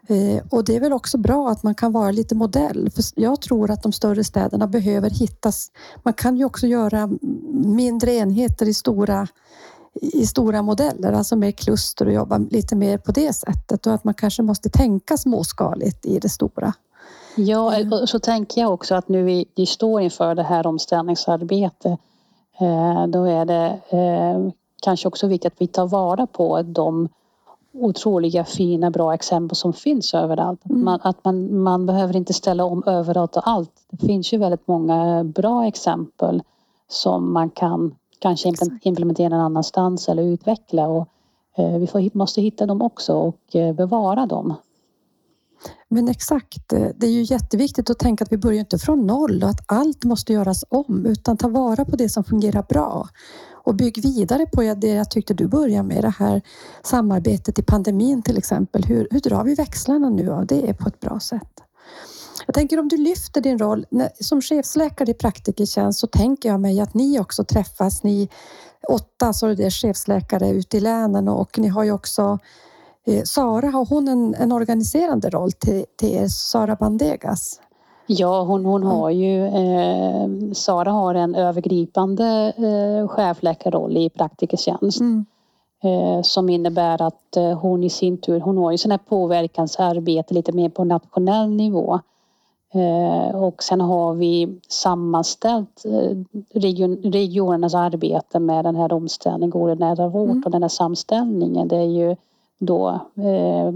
Eh, 0.08 0.42
och 0.50 0.64
det 0.64 0.76
är 0.76 0.80
väl 0.80 0.92
också 0.92 1.18
bra 1.18 1.50
att 1.50 1.62
man 1.62 1.74
kan 1.74 1.92
vara 1.92 2.10
lite 2.10 2.34
modell. 2.34 2.90
För 2.90 3.04
jag 3.14 3.40
tror 3.40 3.70
att 3.70 3.82
de 3.82 3.92
större 3.92 4.24
städerna 4.24 4.66
behöver 4.66 5.10
hittas. 5.10 5.70
Man 6.02 6.14
kan 6.14 6.36
ju 6.36 6.44
också 6.44 6.66
göra 6.66 7.10
mindre 7.52 8.14
enheter 8.14 8.68
i 8.68 8.74
stora, 8.74 9.26
i 10.00 10.26
stora 10.26 10.62
modeller, 10.62 11.12
alltså 11.12 11.36
mer 11.36 11.50
kluster 11.50 12.06
och 12.06 12.12
jobba 12.12 12.38
lite 12.38 12.76
mer 12.76 12.98
på 12.98 13.12
det 13.12 13.32
sättet 13.32 13.86
och 13.86 13.94
att 13.94 14.04
man 14.04 14.14
kanske 14.14 14.42
måste 14.42 14.68
tänka 14.68 15.16
småskaligt 15.16 16.06
i 16.06 16.18
det 16.18 16.28
stora. 16.28 16.72
Ja, 17.38 17.74
mm. 17.74 18.06
så 18.06 18.18
tänker 18.18 18.60
jag 18.60 18.72
också 18.72 18.94
att 18.94 19.08
nu 19.08 19.22
vi, 19.22 19.46
vi 19.54 19.66
står 19.66 20.00
inför 20.00 20.34
det 20.34 20.42
här 20.42 20.66
omställningsarbetet. 20.66 22.00
Eh, 22.58 23.06
då 23.06 23.24
är 23.24 23.44
det 23.44 23.80
eh, 23.88 24.52
kanske 24.82 25.08
också 25.08 25.26
viktigt 25.26 25.52
att 25.52 25.60
vi 25.60 25.66
tar 25.66 25.86
vara 25.86 26.26
på 26.26 26.62
de 26.62 27.08
otroliga 27.72 28.44
fina 28.44 28.90
bra 28.90 29.14
exempel 29.14 29.56
som 29.56 29.72
finns 29.72 30.14
överallt. 30.14 30.64
Mm. 30.70 30.84
Man, 30.84 31.00
att 31.02 31.24
man, 31.24 31.62
man 31.62 31.86
behöver 31.86 32.16
inte 32.16 32.32
ställa 32.32 32.64
om 32.64 32.82
överallt 32.86 33.36
och 33.36 33.48
allt. 33.48 33.72
Det 33.90 34.06
finns 34.06 34.32
ju 34.32 34.38
väldigt 34.38 34.68
många 34.68 35.24
bra 35.24 35.66
exempel 35.66 36.42
som 36.88 37.32
man 37.32 37.50
kan 37.50 37.94
kanske 38.18 38.52
implementera 38.82 39.28
någon 39.28 39.40
annanstans 39.40 40.08
eller 40.08 40.22
utveckla 40.22 40.88
och 40.88 41.08
eh, 41.56 41.78
vi 41.78 41.86
får, 41.86 42.16
måste 42.16 42.40
hitta 42.40 42.66
dem 42.66 42.82
också 42.82 43.14
och 43.14 43.56
bevara 43.74 44.26
dem. 44.26 44.54
Men 45.88 46.08
exakt, 46.08 46.72
eh, 46.72 46.88
det 46.96 47.06
är 47.06 47.10
ju 47.10 47.22
jätteviktigt 47.22 47.90
att 47.90 47.98
tänka 47.98 48.24
att 48.24 48.32
vi 48.32 48.36
börjar 48.36 48.60
inte 48.60 48.78
från 48.78 49.06
noll 49.06 49.42
och 49.42 49.50
att 49.50 49.60
allt 49.66 50.04
måste 50.04 50.32
göras 50.32 50.64
om 50.68 51.06
utan 51.06 51.36
ta 51.36 51.48
vara 51.48 51.84
på 51.84 51.96
det 51.96 52.08
som 52.08 52.24
fungerar 52.24 52.62
bra 52.68 53.08
och 53.52 53.74
bygg 53.74 54.02
vidare 54.02 54.46
på 54.46 54.62
det 54.62 54.88
jag 54.88 55.10
tyckte 55.10 55.34
du 55.34 55.46
började 55.46 55.88
med, 55.88 56.04
det 56.04 56.14
här 56.18 56.42
samarbetet 56.82 57.58
i 57.58 57.62
pandemin 57.62 58.22
till 58.22 58.38
exempel. 58.38 58.84
Hur, 58.84 59.08
hur 59.10 59.20
drar 59.20 59.44
vi 59.44 59.54
växlarna 59.54 60.10
nu 60.10 60.22
Ja, 60.22 60.44
det 60.48 60.68
är 60.68 60.74
på 60.74 60.88
ett 60.88 61.00
bra 61.00 61.20
sätt? 61.20 61.62
Jag 62.46 62.54
tänker 62.54 62.80
om 62.80 62.88
du 62.88 62.96
lyfter 62.96 63.40
din 63.40 63.58
roll 63.58 63.86
som 64.20 64.42
chefsläkare 64.42 65.10
i 65.10 65.14
Praktikertjänst 65.14 66.00
så 66.00 66.06
tänker 66.06 66.48
jag 66.48 66.60
mig 66.60 66.80
att 66.80 66.94
ni 66.94 67.20
också 67.20 67.44
träffas, 67.44 68.02
ni 68.02 68.28
åtta 68.88 69.32
så 69.32 69.46
är 69.46 69.54
det 69.54 69.70
chefsläkare 69.70 70.50
ute 70.50 70.76
i 70.76 70.80
länen 70.80 71.28
och 71.28 71.58
ni 71.58 71.68
har 71.68 71.84
ju 71.84 71.92
också 71.92 72.38
Sara, 73.24 73.66
har 73.70 73.86
hon 73.86 74.08
en, 74.08 74.34
en 74.34 74.52
organiserande 74.52 75.30
roll 75.30 75.52
till, 75.52 75.84
till 75.96 76.16
er? 76.16 76.28
Sara 76.28 76.76
Bandegas? 76.76 77.60
Ja, 78.06 78.42
hon, 78.42 78.64
hon 78.64 78.82
har 78.82 79.10
ju, 79.10 79.46
eh, 79.46 80.52
Sara 80.52 80.90
har 80.90 81.14
en 81.14 81.34
övergripande 81.34 82.52
eh, 82.56 83.08
chefläkarroll 83.08 83.96
i 83.96 84.10
praktikertjänst. 84.10 85.00
Mm. 85.00 85.26
Eh, 85.82 86.22
som 86.22 86.48
innebär 86.48 87.02
att 87.02 87.36
eh, 87.36 87.58
hon 87.58 87.84
i 87.84 87.90
sin 87.90 88.18
tur, 88.18 88.40
hon 88.40 88.58
har 88.58 88.72
ju 88.72 88.78
sån 88.78 88.90
här 88.90 88.98
påverkansarbete 89.08 90.34
lite 90.34 90.52
mer 90.52 90.68
på 90.68 90.84
nationell 90.84 91.50
nivå. 91.50 92.00
Eh, 92.74 93.42
och 93.42 93.62
sen 93.62 93.80
har 93.80 94.14
vi 94.14 94.60
sammanställt 94.68 95.84
eh, 95.84 96.16
region, 96.60 96.96
regionernas 96.96 97.74
arbete 97.74 98.38
med 98.38 98.64
den 98.64 98.76
här 98.76 98.92
omställningen, 98.92 99.66
det 99.66 99.74
nära 99.74 100.08
vårt 100.08 100.30
Mm. 100.30 100.42
och 100.44 100.50
den 100.50 100.62
här 100.62 100.68
samställningen. 100.68 101.68
Det 101.68 101.76
är 101.76 101.90
ju 101.98 102.16
då 102.58 102.88
eh, 103.14 103.72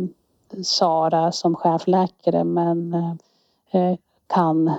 Sara 0.64 1.32
som 1.32 1.56
chefläkare 1.56 2.44
men 2.44 2.94
eh, 3.70 3.96
kan 4.26 4.72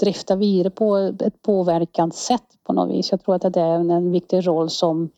drifta 0.00 0.36
vidare 0.36 0.70
på 0.70 0.96
ett 0.96 1.42
påverkanssätt 1.42 2.42
på 2.64 2.72
något 2.72 2.90
vis. 2.90 3.10
Jag 3.10 3.22
tror 3.24 3.34
att 3.34 3.54
det 3.54 3.60
är 3.60 3.74
en, 3.90 4.12
viktig 4.12 4.46
roll 4.46 4.70
som 4.70 5.10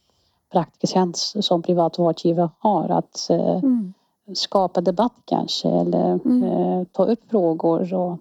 praktikertjänst 0.52 1.44
som 1.44 1.62
privat 1.62 1.98
vårdgivare 1.98 2.50
har 2.58 2.88
att 2.88 3.30
eh, 3.30 3.56
Mm. 3.64 3.92
skapa 4.34 4.80
debatt 4.80 5.12
kanske 5.24 5.68
eller 5.68 6.20
Mm. 6.24 6.42
eh, 6.42 6.84
ta 6.92 7.04
upp 7.04 7.20
frågor. 7.30 7.94
Och, 7.94 8.12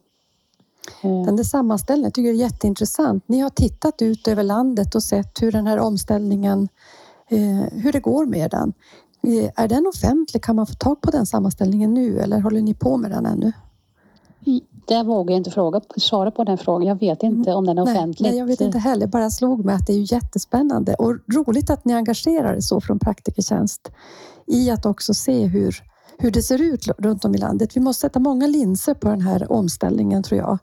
eh, 1.02 1.26
Den 1.26 1.36
där 1.36 1.44
sammanställningen 1.44 2.12
tycker 2.12 2.28
jag 2.30 2.36
är 2.36 2.40
jätteintressant. 2.44 3.24
Ni 3.28 3.40
har 3.40 3.50
tittat 3.50 4.02
ut 4.02 4.28
över 4.28 4.44
landet 4.44 4.96
och 4.96 5.04
sett 5.04 5.42
hur 5.42 5.52
den 5.52 5.68
här 5.68 5.80
omställningen, 5.80 6.68
eh, 7.28 7.80
hur 7.82 7.92
det 7.92 8.00
går 8.00 8.26
med 8.26 8.52
den. 8.52 8.74
Eh, 9.28 9.52
är 9.56 9.68
den 9.68 9.88
offentlig? 9.88 10.44
Kan 10.44 10.56
man 10.56 10.68
få 10.68 10.74
tag 10.74 11.02
på 11.02 11.12
den 11.12 11.26
sammanställningen 11.26 11.94
nu 11.94 12.20
eller 12.20 12.40
håller 12.40 12.62
ni 12.62 12.74
på 12.74 12.98
med 12.98 13.12
den 13.12 13.26
ännu? 13.26 13.52
där 14.88 15.04
vågar 15.04 15.34
jag 15.34 15.40
inte 15.40 15.52
fråga, 15.52 15.82
svara 15.98 16.32
på 16.32 16.44
den 16.44 16.58
frågan. 16.58 16.88
Jag 16.88 17.00
vet 17.00 17.24
inte 17.24 17.54
om 17.54 17.66
den 17.66 17.78
är 17.78 17.82
offentlig. 17.82 18.30
nej, 18.30 18.38
jag 18.38 18.46
vet 18.46 18.62
inte 18.62 18.80
heller. 18.80 19.08
Bara 19.08 19.30
slog 19.30 19.66
mig 19.66 19.76
att 19.76 19.88
det 19.88 19.94
är 19.94 19.98
ju 19.98 20.16
jättespännande 20.16 20.94
och 20.94 21.18
roligt 21.34 21.70
att 21.70 21.86
ni 21.86 21.94
engagerar 21.94 22.54
er 22.54 22.60
så 22.60 22.82
från 22.82 23.00
Praktikertjänst 23.00 23.92
i 24.48 24.70
att 24.70 24.86
också 24.86 25.14
se 25.14 25.46
hur, 25.46 25.84
hur 26.18 26.32
det 26.32 26.42
ser 26.42 26.62
ut 26.62 26.88
runt 26.98 27.26
om 27.26 27.36
i 27.36 27.38
landet. 27.38 27.78
Vi 27.78 27.82
måste 27.82 28.02
sätta 28.02 28.20
många 28.20 28.48
linser 28.48 28.94
på 28.94 29.10
den 29.10 29.22
här 29.22 29.52
omställningen 29.52 30.24
tror 30.24 30.40
jag. 30.40 30.58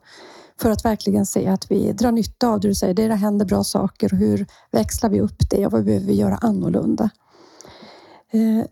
För 0.61 0.71
att 0.71 0.85
verkligen 0.85 1.25
se 1.25 1.47
att 1.47 1.71
vi 1.71 1.91
drar 1.91 2.11
nytta 2.11 2.49
av 2.49 2.59
det 2.59 2.67
du 2.67 2.75
säger. 2.75 2.93
Det 2.93 3.15
händer 3.15 3.45
bra 3.45 3.63
saker 3.63 4.13
och 4.13 4.19
hur 4.19 4.45
växlar 4.71 5.09
vi 5.09 5.21
upp 5.21 5.49
det 5.49 5.65
och 5.65 5.71
vad 5.71 5.85
behöver 5.85 6.05
vi 6.05 6.15
göra 6.15 6.35
annorlunda? 6.35 7.09
Eh, 8.31 8.65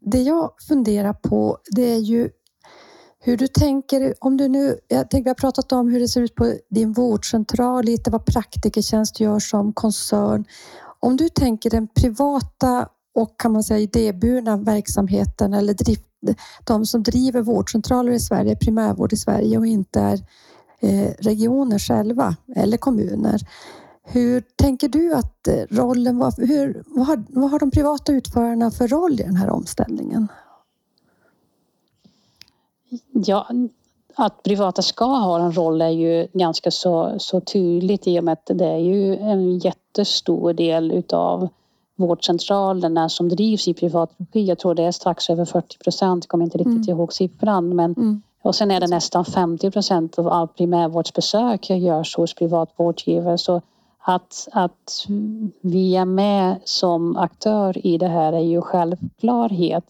det 0.00 0.22
jag 0.22 0.50
funderar 0.68 1.12
på 1.12 1.58
det 1.70 1.92
är 1.92 1.98
ju 1.98 2.30
hur 3.26 3.36
du 3.36 3.46
tänker, 3.46 4.14
om 4.20 4.36
du 4.36 4.48
nu, 4.48 4.78
jag 4.88 5.10
tänker 5.10 5.24
vi 5.24 5.30
har 5.30 5.34
pratat 5.34 5.72
om 5.72 5.88
hur 5.88 6.00
det 6.00 6.08
ser 6.08 6.20
ut 6.20 6.34
på 6.34 6.54
din 6.70 6.92
vårdcentral, 6.92 7.84
lite 7.84 8.10
vad 8.10 8.26
Praktikertjänst 8.26 9.20
gör 9.20 9.38
som 9.38 9.72
koncern. 9.72 10.44
Om 11.00 11.16
du 11.16 11.28
tänker 11.28 11.70
den 11.70 11.88
privata 11.88 12.88
och 13.14 13.40
kan 13.40 13.52
man 13.52 13.62
säga 13.62 13.78
idéburna 13.80 14.56
verksamheten 14.56 15.54
eller 15.54 15.74
drift, 15.74 16.04
de 16.64 16.86
som 16.86 17.02
driver 17.02 17.40
vårdcentraler 17.40 18.12
i 18.12 18.20
Sverige, 18.20 18.56
primärvård 18.56 19.12
i 19.12 19.16
Sverige 19.16 19.58
och 19.58 19.66
inte 19.66 20.00
är 20.00 20.20
eh, 20.80 21.12
regioner 21.18 21.78
själva 21.78 22.36
eller 22.56 22.76
kommuner. 22.76 23.40
Hur 24.06 24.40
tänker 24.56 24.88
du 24.88 25.14
att 25.14 25.48
eh, 25.48 25.54
rollen 25.70 26.18
var? 26.18 26.46
Hur, 26.46 26.82
vad, 26.86 27.06
har, 27.06 27.24
vad 27.28 27.50
har 27.50 27.58
de 27.58 27.70
privata 27.70 28.12
utförarna 28.12 28.70
för 28.70 28.88
roll 28.88 29.12
i 29.12 29.22
den 29.22 29.36
här 29.36 29.50
omställningen? 29.50 30.28
Ja, 33.12 33.46
att 34.14 34.42
privata 34.42 34.82
ska 34.82 35.04
ha 35.04 35.40
en 35.40 35.52
roll 35.52 35.82
är 35.82 35.88
ju 35.88 36.28
ganska 36.32 36.70
så, 36.70 37.14
så 37.18 37.40
tydligt 37.40 38.06
i 38.06 38.20
och 38.20 38.24
med 38.24 38.32
att 38.32 38.50
det 38.54 38.66
är 38.66 38.78
ju 38.78 39.16
en 39.16 39.58
jättestor 39.58 40.52
del 40.52 40.92
utav 40.92 41.48
vårdcentralerna 41.96 43.08
som 43.08 43.28
drivs 43.28 43.68
i 43.68 43.74
privat 43.74 44.10
regi. 44.18 44.44
Jag 44.44 44.58
tror 44.58 44.74
det 44.74 44.82
är 44.82 44.92
strax 44.92 45.30
över 45.30 45.44
40 45.44 45.78
procent, 45.78 46.28
kommer 46.28 46.44
inte 46.44 46.58
riktigt 46.58 46.88
Mm. 46.88 46.88
ihåg 46.88 47.12
siffran. 47.12 47.76
Men, 47.76 47.92
Mm. 47.92 48.22
och 48.42 48.54
sen 48.54 48.70
är 48.70 48.80
det 48.80 48.86
nästan 48.86 49.24
50 49.24 49.70
procent 49.70 50.18
av 50.18 50.28
all 50.28 50.48
primärvårdsbesök 50.48 51.70
görs 51.70 52.16
hos 52.16 52.34
privat 52.34 52.70
vårdgivare. 52.76 53.38
Så 53.38 53.62
att, 54.06 54.48
att 54.52 55.06
vi 55.60 55.96
är 55.96 56.04
med 56.04 56.60
som 56.64 57.16
aktör 57.16 57.86
i 57.86 57.98
det 57.98 58.08
här 58.08 58.32
är 58.32 58.40
ju 58.40 58.60
självklarhet. 58.60 59.84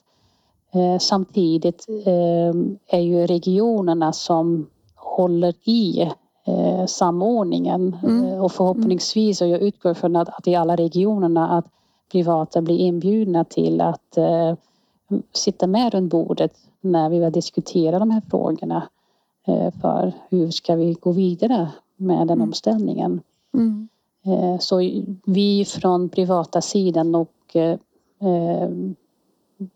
Eh, 0.72 0.98
samtidigt 0.98 1.86
eh, 2.06 2.54
är 2.98 3.00
ju 3.00 3.26
regionerna 3.26 4.12
som 4.12 4.66
håller 4.94 5.54
i 5.64 6.10
eh, 6.46 6.86
samordningen 6.86 7.96
Mm. 8.02 8.24
Eh, 8.24 8.44
och 8.44 8.52
förhoppningsvis, 8.52 9.40
och 9.40 9.48
jag 9.48 9.62
utgår 9.62 9.94
från 9.94 10.16
att, 10.16 10.28
att 10.28 10.46
i 10.48 10.54
alla 10.54 10.76
regionerna 10.76 11.48
att 11.58 11.66
privata 12.12 12.62
blir 12.62 12.78
inbjudna 12.78 13.44
till 13.44 13.80
att 13.80 14.16
eh, 14.16 14.54
sitta 15.32 15.66
med 15.66 15.94
runt 15.94 16.10
bordet 16.10 16.52
när 16.80 17.08
vi 17.10 17.18
vill 17.18 17.32
diskutera 17.32 17.98
de 17.98 18.10
här 18.10 18.22
frågorna 18.30 18.88
eh, 19.46 19.70
för 19.80 20.12
hur 20.28 20.50
ska 20.50 20.74
vi 20.74 20.92
gå 21.00 21.12
vidare 21.12 21.68
med 21.96 22.18
den 22.18 22.30
Mm. 22.30 22.42
omställningen. 22.42 23.20
Mm. 23.54 23.88
Eh, 24.26 24.58
så 24.58 24.76
vi 25.24 25.64
från 25.64 26.08
privata 26.08 26.60
sidan 26.60 27.14
och 27.14 27.32
eh, 27.52 27.78
eh, 28.20 28.68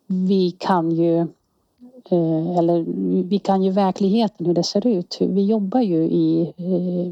vi 0.07 0.51
kan 0.51 0.91
ju 0.91 1.27
eller 2.59 2.85
vi 3.23 3.39
kan 3.39 3.63
ju 3.63 3.71
verkligheten 3.71 4.47
hur 4.47 4.55
det 4.55 4.63
ser 4.63 4.87
ut. 4.87 5.17
Vi 5.21 5.47
jobbar 5.47 5.81
ju 5.81 6.03
i 6.05 6.53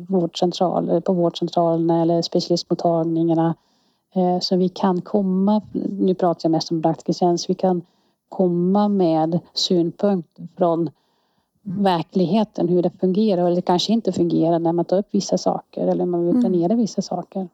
vårdcentral, 0.09 1.03
på 1.03 1.13
vårdcentralerna 1.13 2.03
eller 2.03 2.23
specialistmottagningarna. 2.23 3.55
Så 4.41 4.57
vi 4.57 4.69
kan 4.69 5.01
komma, 5.01 5.63
nu 5.99 6.15
pratar 6.15 6.41
jag 6.43 6.51
mest 6.51 6.71
om 6.71 6.83
praktikertjänst, 6.83 7.51
vi 7.51 7.55
kan 7.55 7.83
komma 8.29 8.89
med 8.89 9.39
synpunkter 9.55 10.49
från 10.57 10.91
verkligheten, 11.67 12.69
hur 12.69 12.83
det 12.83 12.91
fungerar 13.01 13.47
eller 13.47 13.61
kanske 13.61 13.93
inte 13.93 14.13
fungerar 14.13 14.59
när 14.59 14.73
man 14.73 14.85
tar 14.85 14.99
upp 14.99 15.09
vissa 15.11 15.39
saker 15.39 15.87
eller 15.87 16.07
man 16.07 16.21
vill 16.27 16.31
Mm. 16.37 16.43
planera 16.43 16.75
vissa 16.75 17.03
saker. 17.03 17.49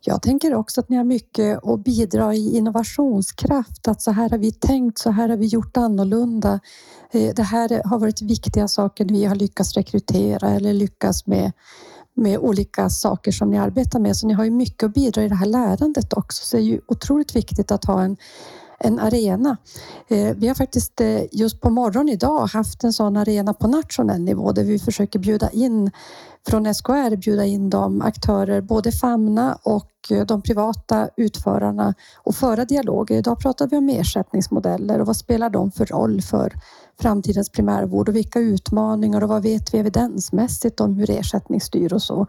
Jag 0.00 0.22
tänker 0.22 0.54
också 0.54 0.80
att 0.80 0.88
ni 0.88 0.96
har 0.96 1.04
mycket 1.04 1.64
att 1.64 1.84
bidra 1.84 2.34
i 2.34 2.56
innovationskraft. 2.56 3.88
Att 3.88 4.02
så 4.02 4.10
här 4.10 4.30
har 4.30 4.38
vi 4.38 4.52
tänkt, 4.52 4.98
så 4.98 5.10
här 5.10 5.28
har 5.28 5.36
vi 5.36 5.46
gjort 5.46 5.76
annorlunda. 5.76 6.60
Eh, 7.10 7.34
Det 7.34 7.42
här 7.42 7.82
har 7.84 7.98
varit 7.98 8.22
viktiga 8.22 8.68
saker 8.68 9.04
vi 9.04 9.24
har 9.24 9.34
lyckats 9.34 9.74
rekrytera 9.74 10.50
eller 10.50 10.72
lyckats 10.72 11.26
med, 11.26 11.52
med 12.14 12.38
olika 12.38 12.90
saker 12.90 13.32
som 13.32 13.50
ni 13.50 13.58
arbetar 13.58 13.98
med. 14.00 14.16
Så 14.16 14.26
ni 14.26 14.34
har 14.34 14.44
ju 14.44 14.50
mycket 14.50 14.82
att 14.82 14.94
bidra 14.94 15.24
i 15.24 15.28
det 15.28 15.34
här 15.34 15.46
lärandet 15.46 16.12
också. 16.12 16.44
Så 16.46 16.56
det 16.56 16.62
är 16.62 16.64
ju 16.66 16.80
otroligt 16.88 17.36
viktigt 17.36 17.70
att 17.70 17.84
ha 17.84 18.02
en, 18.02 18.16
en 18.78 18.98
arena. 18.98 19.56
Eh, 20.08 20.36
Vi 20.36 20.48
har 20.48 20.54
faktiskt 20.54 21.00
eh, 21.00 21.20
just 21.32 21.60
på 21.60 21.70
morgonen 21.70 22.08
idag 22.08 22.46
haft 22.46 22.84
en 22.84 22.92
sån 22.92 23.16
arena 23.16 23.54
på 23.54 23.68
nationell 23.68 24.20
nivå 24.20 24.52
där 24.52 24.64
vi 24.64 24.78
försöker 24.78 25.18
bjuda 25.18 25.50
in 25.50 25.90
från 26.48 26.74
SKR 26.74 27.16
bjuda 27.16 27.44
in 27.44 27.70
de 27.70 28.02
aktörer, 28.02 28.60
både 28.60 28.92
Famna 28.92 29.58
och 29.62 29.90
eh, 30.10 30.26
de 30.26 30.42
privata 30.42 31.08
utförarna 31.16 31.94
och 32.24 32.34
föra 32.34 32.64
dialoger. 32.64 33.18
Idag 33.18 33.38
pratar 33.40 33.66
vi 33.66 33.76
om 33.76 33.88
ersättningsmodeller 33.88 35.00
och 35.00 35.06
vad 35.06 35.16
spelar 35.16 35.50
de 35.50 35.70
för 35.70 35.86
roll 35.86 36.22
för 36.22 36.52
framtidens 37.00 37.50
primärvård 37.50 38.08
och 38.08 38.16
vilka 38.16 38.38
utmaningar 38.38 39.22
och 39.22 39.28
vad 39.28 39.42
vet 39.42 39.74
vi 39.74 39.78
evidensmässigt 39.78 40.80
om 40.80 40.94
hur 40.94 41.10
ersättning 41.10 41.60
styr 41.60 41.92
och 41.92 42.02
så. 42.02 42.26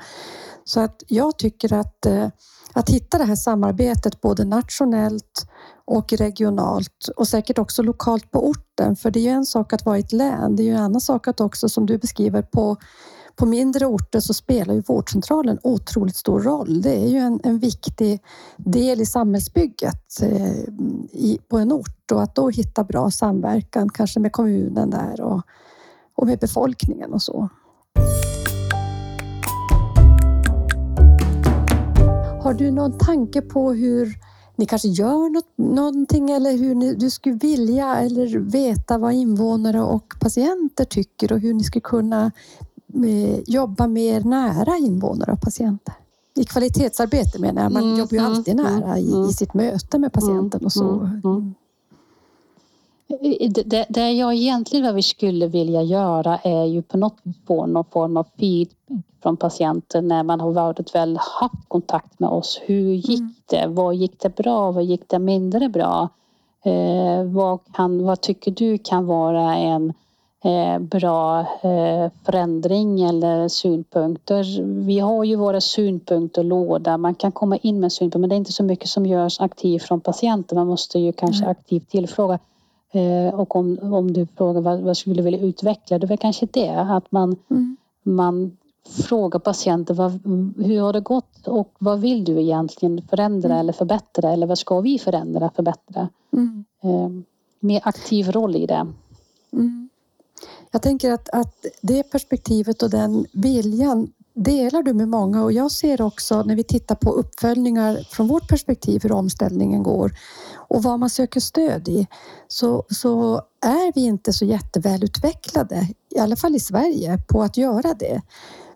Så 0.64 0.80
att 0.80 1.04
jag 1.08 1.38
tycker 1.38 1.74
att, 1.74 2.06
eh, 2.06 2.28
att 2.74 2.90
hitta 2.90 3.18
det 3.18 3.24
här 3.24 3.36
samarbetet 3.36 4.22
både 4.22 4.46
nationellt 4.46 5.48
och 5.88 6.14
regionalt 6.14 7.10
och 7.16 7.28
säkert 7.28 7.58
också 7.58 7.84
lokalt 7.84 8.32
på 8.32 8.48
orten. 8.48 8.96
För 8.96 9.12
det 9.12 9.20
är 9.20 9.24
ju 9.24 9.30
en 9.30 9.46
sak 9.46 9.74
att 9.74 9.86
vara 9.86 9.98
i 9.98 10.00
ett 10.00 10.14
län. 10.14 10.56
Det 10.56 10.64
är 10.64 10.66
ju 10.66 10.74
en 10.74 10.84
annan 10.84 11.02
sak 11.02 11.28
att 11.28 11.42
också 11.42 11.70
som 11.70 11.86
du 11.86 11.98
beskriver 11.98 12.42
på 12.42 12.78
på 13.38 13.46
mindre 13.46 13.86
orter 13.86 14.20
så 14.20 14.34
spelar 14.34 14.74
ju 14.74 14.82
vårdcentralen 14.82 15.60
otroligt 15.64 16.16
stor 16.16 16.42
roll. 16.42 16.82
Det 16.82 16.96
är 16.96 17.08
ju 17.08 17.18
en, 17.18 17.40
en 17.44 17.60
viktig 17.60 18.24
del 18.58 19.02
i 19.02 19.06
samhällsbygget 19.06 20.22
eh, 20.22 20.60
i, 21.12 21.40
på 21.50 21.58
en 21.58 21.72
ort 21.72 22.12
och 22.12 22.24
att 22.24 22.36
då 22.36 22.50
hitta 22.50 22.84
bra 22.84 23.12
samverkan, 23.12 23.90
kanske 23.90 24.20
med 24.20 24.32
kommunen 24.32 24.90
där 24.90 25.22
och, 25.22 25.42
och 26.16 26.28
med 26.28 26.40
befolkningen 26.40 27.14
och 27.14 27.22
så. 27.22 27.50
Har 32.42 32.54
du 32.54 32.72
någon 32.72 32.98
tanke 32.98 33.42
på 33.42 33.74
hur 33.74 34.14
ni 34.58 34.66
kanske 34.66 34.88
gör 34.88 35.30
något, 35.30 35.52
någonting 35.56 36.32
eller 36.32 36.58
hur 36.58 36.76
ni, 36.76 36.94
du 36.94 37.10
skulle 37.10 37.36
vilja 37.36 37.96
eller 37.96 38.40
veta 38.40 38.98
vad 38.98 39.14
invånare 39.14 39.82
och 39.82 40.14
patienter 40.20 40.86
tycker 40.86 41.32
och 41.32 41.40
hur 41.40 41.54
ni 41.54 41.64
skulle 41.64 41.82
kunna 41.82 42.32
eh, 42.94 43.40
jobba 43.40 43.88
mer 43.88 44.22
nära 44.22 44.78
invånare 44.78 45.32
och 45.32 45.42
patienter? 45.42 45.94
i 46.38 46.44
kvalitetsarbete 46.44 47.40
menar 47.40 47.62
jag. 47.64 47.72
Man 47.72 47.84
Mm, 47.84 48.00
jobbar 48.00 48.12
ju 48.12 48.18
mm, 48.18 48.32
alltid 48.32 48.56
nära 48.56 49.00
i, 49.00 49.12
mm. 49.14 49.30
i 49.30 49.34
sitt 49.34 49.54
möte 49.54 50.00
med 50.00 50.14
patienten 50.14 50.66
och 50.66 50.74
så. 50.74 51.10
Mm, 53.10 53.38
mm. 53.40 53.54
Det, 53.66 53.86
det, 53.90 54.12
jag 54.12 54.34
egentligen 54.34 54.86
vad 54.86 54.96
vi 54.96 55.04
skulle 55.04 55.48
vilja 55.48 55.82
göra 55.82 56.38
är 56.38 56.66
ju 56.66 56.82
på 56.82 56.98
något 56.98 57.18
vis 57.24 57.36
få 57.48 57.66
någon 57.66 57.86
form 57.86 58.18
av 58.18 58.26
feedback 58.40 58.78
från 59.24 59.38
patienten 59.38 60.08
när 60.08 60.24
man 60.24 60.40
har 60.40 60.52
varit 60.52 60.96
väl 60.96 61.18
haft 61.40 61.70
kontakt 61.70 62.20
med 62.20 62.30
oss. 62.30 62.62
Hur 62.66 62.94
gick 62.94 63.20
Mm. 63.20 63.34
det? 63.50 63.66
Vad 63.68 63.96
gick 63.96 64.20
det 64.20 64.36
bra? 64.36 64.72
Vad 64.72 64.84
gick 64.84 65.10
det 65.10 65.20
mindre 65.20 65.70
bra? 65.70 66.10
Eh, 66.64 67.24
vad, 67.24 67.60
kan, 67.74 68.04
vad 68.06 68.22
tycker 68.22 68.52
du 68.52 68.78
kan 68.78 69.06
vara 69.06 69.56
en 69.56 69.94
eh, 70.44 70.80
bra 70.80 71.40
eh, 71.40 72.12
förändring 72.26 73.04
eller 73.04 73.48
synpunkter? 73.48 74.62
Vi 74.86 75.00
har 75.00 75.24
ju 75.24 75.36
våra 75.36 75.62
synpunkter 75.62 76.44
låda. 76.44 76.98
Man 76.98 77.16
kan 77.16 77.32
komma 77.32 77.58
in 77.58 77.80
med 77.80 77.92
synpunkter 77.92 78.20
men 78.20 78.30
det 78.30 78.36
är 78.36 78.38
inte 78.38 78.52
så 78.54 78.64
mycket 78.64 78.90
som 78.90 79.06
görs 79.06 79.42
aktivt 79.42 79.84
från 79.84 80.02
patienten. 80.02 80.58
Man 80.58 80.68
måste 80.68 81.00
ju 81.00 81.12
kanske 81.12 81.44
Nej. 81.44 81.52
aktivt 81.52 81.90
tillfråga. 81.90 82.40
Eh, 82.92 83.40
och 83.40 83.56
om, 83.56 83.80
om 83.94 84.14
du 84.14 84.28
frågar 84.38 84.62
vad, 84.62 84.80
vad 84.80 84.98
skulle 84.98 85.16
du 85.16 85.22
vilja 85.22 85.40
utveckla, 85.40 86.00
det 86.00 86.06
är 86.06 86.08
väl 86.08 86.18
kanske 86.18 86.48
det 86.52 86.70
att 86.70 87.12
man, 87.12 87.36
Mm. 87.50 87.78
man 88.04 88.58
frågar 88.90 89.40
patienten 89.40 89.96
vad, 89.96 90.12
hur 90.66 90.82
har 90.82 90.94
det 90.94 91.00
gått 91.00 91.48
och 91.48 91.72
vad 91.80 92.00
vill 92.00 92.24
du 92.24 92.42
egentligen 92.42 93.02
förändra 93.10 93.50
Mm. 93.50 93.60
eller 93.60 93.74
förbättra 93.74 94.32
eller 94.34 94.48
vad 94.48 94.58
ska 94.58 94.82
vi 94.82 95.00
förändra 95.00 95.50
förbättra? 95.56 96.10
Mm. 96.34 96.66
Eh, 96.84 97.10
mer 97.60 97.82
aktiv 97.84 98.32
roll 98.32 98.56
i 98.56 98.66
det. 98.66 98.88
Mm. 99.54 99.90
Jag 100.72 100.82
tänker 100.82 101.12
att, 101.12 101.30
att 101.30 101.66
det 101.82 102.04
perspektivet 102.04 102.84
och 102.84 102.90
den 102.90 103.26
viljan 103.34 104.14
delar 104.34 104.84
du 104.84 104.94
med 104.94 105.08
många 105.10 105.44
och 105.44 105.52
jag 105.52 105.72
ser 105.72 106.02
också 106.02 106.44
när 106.44 106.56
vi 106.56 106.64
tittar 106.64 106.96
på 106.96 107.12
uppföljningar 107.12 107.98
från 108.10 108.28
vårt 108.28 108.48
perspektiv 108.48 109.04
hur 109.04 109.12
omställningen 109.12 109.84
går 109.84 110.12
och 110.68 110.84
vad 110.84 111.00
man 111.00 111.10
söker 111.10 111.40
stöd 111.40 111.88
i 111.88 112.08
så, 112.48 112.86
så 112.90 113.42
är 113.62 113.94
vi 113.94 114.02
inte 114.02 114.34
så 114.34 114.46
jättevälutvecklade, 114.46 115.88
i 116.16 116.20
alla 116.20 116.36
fall 116.36 116.56
i 116.56 116.60
Sverige, 116.60 117.18
på 117.28 117.44
att 117.44 117.58
göra 117.58 117.94
det. 117.94 118.22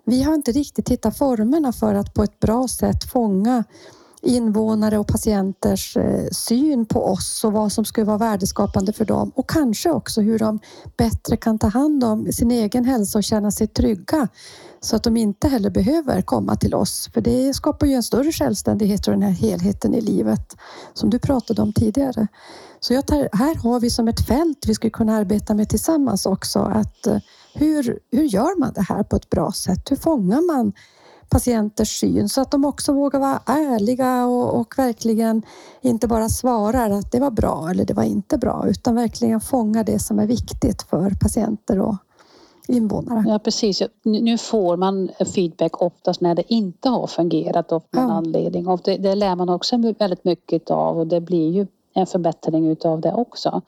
Vi 0.06 0.24
har 0.24 0.34
inte 0.34 0.52
riktigt 0.52 0.90
hittat 0.90 1.18
formerna 1.18 1.74
för 1.74 1.96
att 1.96 2.14
på 2.14 2.24
ett 2.24 2.40
bra 2.40 2.68
sätt 2.68 3.12
fånga 3.12 3.64
invånare 4.22 4.98
och 4.98 5.08
patienters 5.08 5.98
eh, 5.98 6.28
syn 6.32 6.86
på 6.86 7.06
oss 7.06 7.44
och 7.44 7.54
vad 7.54 7.72
som 7.72 7.86
skulle 7.86 8.06
vara 8.06 8.18
värdeskapande 8.18 8.94
för 8.94 9.06
dem 9.06 9.32
och 9.36 9.50
kanske 9.50 9.92
också 9.92 10.22
hur 10.22 10.40
de 10.40 10.60
bättre 10.98 11.38
kan 11.38 11.60
ta 11.60 11.68
hand 11.68 12.04
om 12.04 12.32
sin 12.32 12.52
egen 12.52 12.86
hälsa 12.86 13.18
och 13.18 13.24
känna 13.24 13.52
sig 13.52 13.68
trygga 13.68 14.28
så 14.80 14.96
att 14.96 15.04
de 15.04 15.18
inte 15.18 15.48
heller 15.48 15.70
behöver 15.70 16.22
komma 16.22 16.56
till 16.56 16.76
oss. 16.76 17.10
För 17.14 17.22
det 17.22 17.54
skapar 17.54 17.88
ju 17.88 17.94
en 17.94 18.04
större 18.04 18.32
självständighet 18.32 19.08
och 19.08 19.14
den 19.14 19.22
här 19.22 19.32
helheten 19.32 19.94
i 19.94 20.02
livet 20.02 20.58
som 20.94 21.10
du 21.10 21.20
pratade 21.20 21.62
om 21.62 21.74
tidigare. 21.74 22.28
Så 22.80 22.94
jag 22.94 23.08
tar, 23.08 23.30
här 23.34 23.56
har 23.56 23.80
vi 23.80 23.90
som 23.90 24.08
ett 24.08 24.28
fält 24.28 24.66
vi 24.68 24.74
skulle 24.74 24.92
kunna 24.92 25.16
arbeta 25.16 25.54
med 25.54 25.70
tillsammans 25.70 26.26
också. 26.26 26.60
Att 26.60 27.08
eh, 27.08 27.18
hur, 27.54 28.00
hur 28.12 28.24
gör 28.24 28.60
man 28.60 28.74
det 28.74 28.82
här 28.82 29.04
på 29.04 29.16
ett 29.16 29.30
bra 29.30 29.52
sätt? 29.52 29.92
Hur 29.92 29.96
fångar 29.96 30.42
man 30.42 30.74
patienters 31.32 32.00
syn 32.00 32.30
så 32.30 32.42
att 32.42 32.52
de 32.52 32.66
också 32.66 32.94
vågar 32.94 33.20
vara 33.20 33.40
ärliga 33.46 34.26
och, 34.26 34.60
och 34.60 34.74
verkligen 34.78 35.42
inte 35.82 36.08
bara 36.08 36.30
svarar 36.30 36.90
att 36.90 37.12
det 37.12 37.20
var 37.20 37.32
bra 37.32 37.68
eller 37.72 37.86
det 37.86 37.94
var 37.94 38.04
inte 38.04 38.38
bra 38.38 38.66
utan 38.68 38.96
verkligen 38.96 39.42
fånga 39.42 39.84
det 39.84 40.00
som 40.00 40.20
är 40.20 40.28
viktigt 40.28 40.82
för 40.82 41.10
patienter 41.22 41.80
och 41.80 41.96
invånare. 42.68 43.24
Ja 43.28 43.40
precis. 43.40 43.82
Nu 44.04 44.38
får 44.38 44.78
man 44.78 45.10
feedback 45.36 45.82
oftast 45.82 46.22
när 46.22 46.36
det 46.36 46.54
inte 46.54 46.90
har 46.90 47.08
fungerat 47.08 47.72
av 47.72 47.84
någon 47.92 48.10
Ja. 48.10 48.14
anledning. 48.14 48.68
Och 48.68 48.82
det, 48.84 48.98
det 48.98 49.16
lär 49.16 49.36
man 49.36 49.50
också 49.50 49.78
väldigt 50.00 50.24
mycket 50.26 50.72
av 50.72 51.00
och 51.00 51.08
det 51.08 51.22
blir 51.22 51.50
ju 51.52 51.68
en 51.94 52.08
förbättring 52.08 52.68
utav 52.68 53.02
det 53.02 53.14
också. 53.14 53.62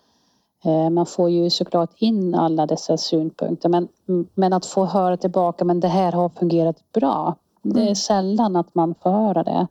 Eh, 0.66 0.90
Man 0.90 1.06
får 1.06 1.30
ju 1.30 1.50
såklart 1.50 1.90
in 1.98 2.36
alla 2.36 2.66
dessa 2.66 2.98
synpunkter 2.98 3.70
men, 3.70 3.88
men 4.34 4.54
att 4.54 4.66
få 4.66 4.86
höra 4.86 5.18
tillbaka 5.18 5.66
men 5.66 5.80
det 5.80 5.88
här 5.88 6.12
har 6.12 6.30
fungerat 6.30 6.78
bra. 6.94 7.36
Det 7.64 7.80
är 7.80 7.84
Mm. 7.84 7.96
sällan 7.96 8.56
att 8.56 8.76
man 8.76 8.96
får 9.04 9.12
höra 9.12 9.44
det. 9.44 9.68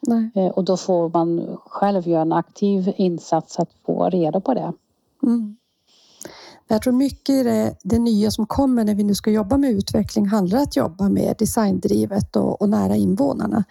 Nej. 0.00 0.30
Eh, 0.34 0.46
Och 0.50 0.64
då 0.64 0.76
får 0.76 1.08
man 1.08 1.56
själv 1.66 2.08
göra 2.08 2.22
en 2.22 2.32
aktiv 2.32 2.92
insats 2.96 3.58
att 3.58 3.70
få 3.86 4.10
reda 4.10 4.40
på 4.40 4.54
det. 4.54 4.72
Mm. 5.22 5.56
Jag 6.68 6.82
tror 6.82 6.92
mycket 6.92 7.34
i 7.34 7.42
det, 7.42 7.74
det 7.82 7.98
nya 7.98 8.30
som 8.30 8.46
kommer 8.46 8.84
när 8.84 8.94
vi 8.94 9.04
nu 9.04 9.14
ska 9.14 9.30
jobba 9.30 9.56
med 9.56 9.70
utveckling 9.70 10.26
handlar 10.26 10.58
att 10.62 10.76
jobba 10.76 11.08
med 11.08 11.34
designdrivet 11.38 12.36
och, 12.36 12.62
och 12.62 12.68
nära 12.68 12.96
invånarna. 12.96 13.64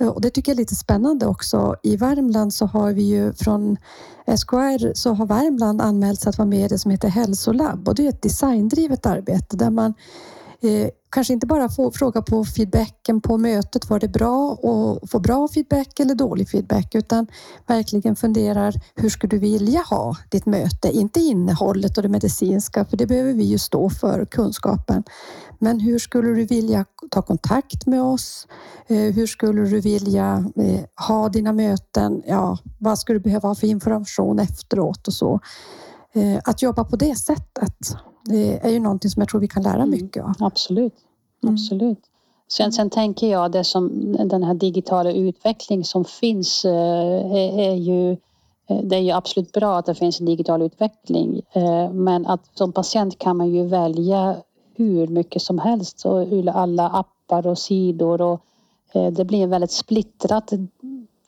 Eh, 0.00 0.08
Och 0.08 0.20
det 0.20 0.30
tycker 0.30 0.52
jag 0.52 0.54
är 0.56 0.62
lite 0.62 0.74
spännande 0.74 1.26
också. 1.26 1.74
I 1.82 1.96
Värmland 1.96 2.54
så 2.54 2.66
har 2.66 2.92
vi 2.92 3.02
ju 3.02 3.32
från 3.32 3.76
SKR 4.36 4.94
så 4.94 5.12
har 5.14 5.26
Värmland 5.26 5.80
anmält 5.80 6.20
sig 6.20 6.30
att 6.30 6.38
vara 6.38 6.48
med 6.48 6.64
i 6.64 6.68
det 6.68 6.78
som 6.78 6.90
heter 6.90 7.08
Hälsolabb 7.08 7.88
och 7.88 7.94
det 7.94 8.04
är 8.04 8.08
ett 8.08 8.22
designdrivet 8.22 9.06
arbete 9.06 9.56
där 9.56 9.70
man 9.70 9.94
eh, 10.62 10.88
kanske 11.10 11.32
inte 11.32 11.46
bara 11.46 11.68
få, 11.68 11.90
fråga 11.90 12.22
på 12.22 12.44
feedbacken 12.44 13.20
på 13.20 13.38
mötet, 13.38 13.90
var 13.90 14.00
det 14.00 14.08
bra 14.08 14.50
och 14.50 15.10
få 15.10 15.18
bra 15.18 15.48
feedback 15.48 16.00
eller 16.00 16.14
dålig 16.14 16.48
feedback 16.48 16.94
utan 16.94 17.26
verkligen 17.66 18.16
funderar 18.16 18.74
hur 18.94 19.08
skulle 19.08 19.30
du 19.30 19.38
vilja 19.38 19.80
ha 19.80 20.16
ditt 20.30 20.46
möte? 20.46 20.88
Inte 20.92 21.20
innehållet 21.20 21.96
och 21.96 22.02
det 22.02 22.08
medicinska 22.08 22.84
för 22.84 22.96
det 22.96 23.06
behöver 23.06 23.32
vi 23.32 23.44
ju 23.44 23.58
stå 23.58 23.90
för, 23.90 24.24
kunskapen. 24.24 25.02
Men 25.58 25.80
hur 25.80 25.98
skulle 25.98 26.28
du 26.28 26.44
vilja 26.44 26.84
ta 27.10 27.22
kontakt 27.22 27.86
med 27.86 28.02
oss? 28.02 28.46
Eh, 28.86 28.96
Hur 29.14 29.26
skulle 29.26 29.62
du 29.62 29.80
vilja 29.80 30.44
eh, 30.56 31.06
ha 31.08 31.28
dina 31.28 31.52
möten? 31.52 32.22
Ja, 32.26 32.58
vad 32.78 32.98
skulle 32.98 33.18
du 33.18 33.22
behöva 33.22 33.48
ha 33.48 33.54
för 33.54 33.66
information 33.66 34.38
efteråt 34.38 35.06
och 35.08 35.14
så? 35.14 35.40
Eh, 36.14 36.40
att 36.44 36.62
jobba 36.62 36.84
på 36.84 36.96
det 36.96 37.16
sättet 37.16 37.96
är 38.36 38.70
ju 38.70 38.80
någonting 38.80 39.10
som 39.10 39.20
jag 39.20 39.28
tror 39.28 39.40
vi 39.40 39.48
kan 39.48 39.62
lära 39.62 39.74
Mm. 39.74 39.90
mycket 39.90 40.24
av. 40.24 40.34
Absolut. 40.38 40.94
Mm. 41.42 41.54
Absolut. 41.54 41.98
Sen, 42.48 42.72
sen 42.72 42.90
tänker 42.90 43.30
jag 43.30 43.52
det 43.52 43.64
som 43.64 44.12
den 44.28 44.42
här 44.42 44.54
digitala 44.54 45.12
utveckling 45.12 45.84
som 45.84 46.04
finns 46.04 46.64
eh, 46.64 47.32
är, 47.32 47.58
är 47.58 47.74
ju 47.74 48.12
eh, 48.66 48.82
det 48.82 48.96
är 48.96 49.00
ju 49.00 49.10
absolut 49.10 49.52
bra 49.52 49.78
att 49.78 49.86
det 49.86 49.94
finns 49.94 50.20
en 50.20 50.26
digital 50.26 50.62
utveckling 50.62 51.42
eh, 51.52 51.90
men 51.92 52.26
att 52.26 52.40
som 52.54 52.72
patient 52.72 53.18
kan 53.18 53.36
man 53.36 53.48
ju 53.48 53.66
välja 53.66 54.36
hur 54.74 55.06
mycket 55.06 55.42
som 55.42 55.58
helst 55.58 56.06
och 56.06 56.18
ur 56.18 56.48
alla 56.48 56.88
appar 56.88 57.46
och 57.46 57.58
sidor 57.58 58.20
och 58.20 58.40
det 59.12 59.24
blir 59.24 59.42
en 59.42 59.50
väldigt 59.50 59.70
splittrat 59.70 60.52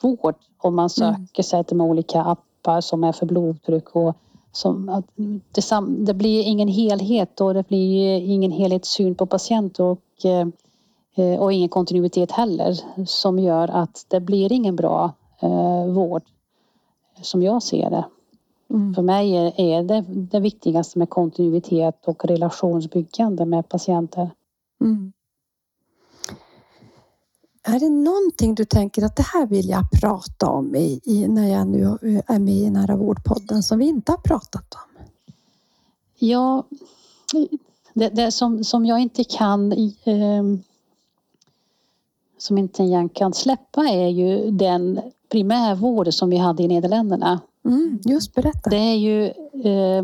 vård 0.02 0.34
om 0.58 0.74
man 0.74 0.90
söker 0.90 1.42
sig 1.42 1.64
till 1.64 1.78
de 1.78 1.84
olika 1.84 2.22
appar 2.22 2.80
som 2.80 3.04
är 3.04 3.12
för 3.12 3.26
blodtryck 3.26 3.96
och 3.96 4.16
som 4.52 4.88
att 4.88 5.04
det, 5.52 5.62
sam, 5.62 6.04
det 6.04 6.14
blir 6.14 6.42
ingen 6.42 6.68
helhet 6.68 7.40
och 7.40 7.54
det 7.54 7.68
blir 7.68 8.20
ingen 8.20 8.52
helhetssyn 8.52 9.14
på 9.14 9.26
patient 9.26 9.80
och, 9.80 10.24
eh, 11.14 11.40
och 11.40 11.52
ingen 11.52 11.68
kontinuitet 11.68 12.32
heller 12.32 12.78
som 13.06 13.38
gör 13.38 13.68
att 13.68 14.06
det 14.08 14.20
blir 14.20 14.52
ingen 14.52 14.76
bra 14.76 15.12
eh, 15.40 15.86
vård 15.86 16.22
som 17.22 17.42
jag 17.42 17.62
ser 17.62 17.90
det. 17.90 18.04
Mm. 18.70 18.94
För 18.94 19.02
mig 19.02 19.36
är, 19.36 19.60
är 19.60 19.82
det 19.82 20.04
det 20.08 20.40
viktigaste 20.40 20.98
med 20.98 21.10
kontinuitet 21.10 22.08
och 22.08 22.24
relationsbyggande 22.24 23.44
med 23.44 23.68
patienter. 23.68 24.30
Mm. 24.80 25.12
Är 27.62 27.80
det 27.80 27.88
någonting 27.88 28.54
du 28.54 28.64
tänker 28.64 29.02
att 29.04 29.16
det 29.16 29.22
här 29.22 29.46
vill 29.46 29.68
jag 29.68 29.90
prata 30.00 30.48
om 30.48 30.74
i, 30.74 31.00
i, 31.04 31.28
när 31.28 31.48
jag 31.48 31.66
nu 31.66 31.84
är 32.26 32.38
med 32.38 32.54
i 32.54 32.70
Nära 32.70 32.96
vårdpodden 32.96 33.62
som 33.62 33.78
vi 33.78 33.88
inte 33.88 34.12
har 34.12 34.18
pratat 34.18 34.74
om? 34.74 35.04
Ja, 36.18 36.64
det, 37.94 38.08
det 38.08 38.32
som, 38.32 38.64
som 38.64 38.86
jag 38.86 39.00
inte 39.00 39.24
kan 39.24 39.72
eh, 39.72 40.42
som 42.38 42.58
inte 42.58 42.82
jag 42.82 43.14
kan 43.14 43.34
släppa 43.34 43.88
är 43.88 44.08
ju 44.08 44.50
den 44.50 45.00
primärvård 45.28 46.14
som 46.14 46.30
vi 46.30 46.36
hade 46.36 46.62
i 46.62 46.68
Nederländerna. 46.68 47.40
Mm, 47.64 47.98
just 48.04 48.34
berätta. 48.34 48.70
Det 48.70 48.76
är 48.76 48.96
ju 48.96 49.24
eh, 49.64 50.02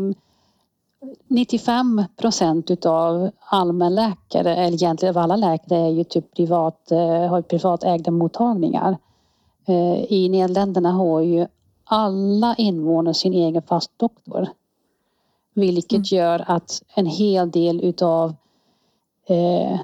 95 1.27 2.03
procent 2.15 2.71
utav 2.71 3.29
allmänläkare, 3.39 4.55
eller 4.55 4.73
egentligen 4.73 5.17
av 5.17 5.23
alla 5.23 5.35
läkare, 5.35 5.79
är 5.79 5.89
ju 5.89 6.03
typ 6.03 6.35
privat, 6.35 6.91
eh, 6.91 7.27
har 7.27 7.41
privatägda 7.41 8.11
mottagningar. 8.11 8.97
Eh, 9.65 10.03
I 10.13 10.29
Nederländerna 10.29 10.91
har 10.91 11.21
ju 11.21 11.47
alla 11.83 12.55
invånare 12.57 13.13
sin 13.13 13.33
egen 13.33 13.61
fast 13.61 13.91
doktor. 13.99 14.47
Vilket 15.53 15.91
Mm. 15.91 16.03
gör 16.03 16.43
att 16.47 16.83
en 16.95 17.05
hel 17.05 17.51
del 17.51 17.83
utav 17.83 18.35
eh, 19.27 19.79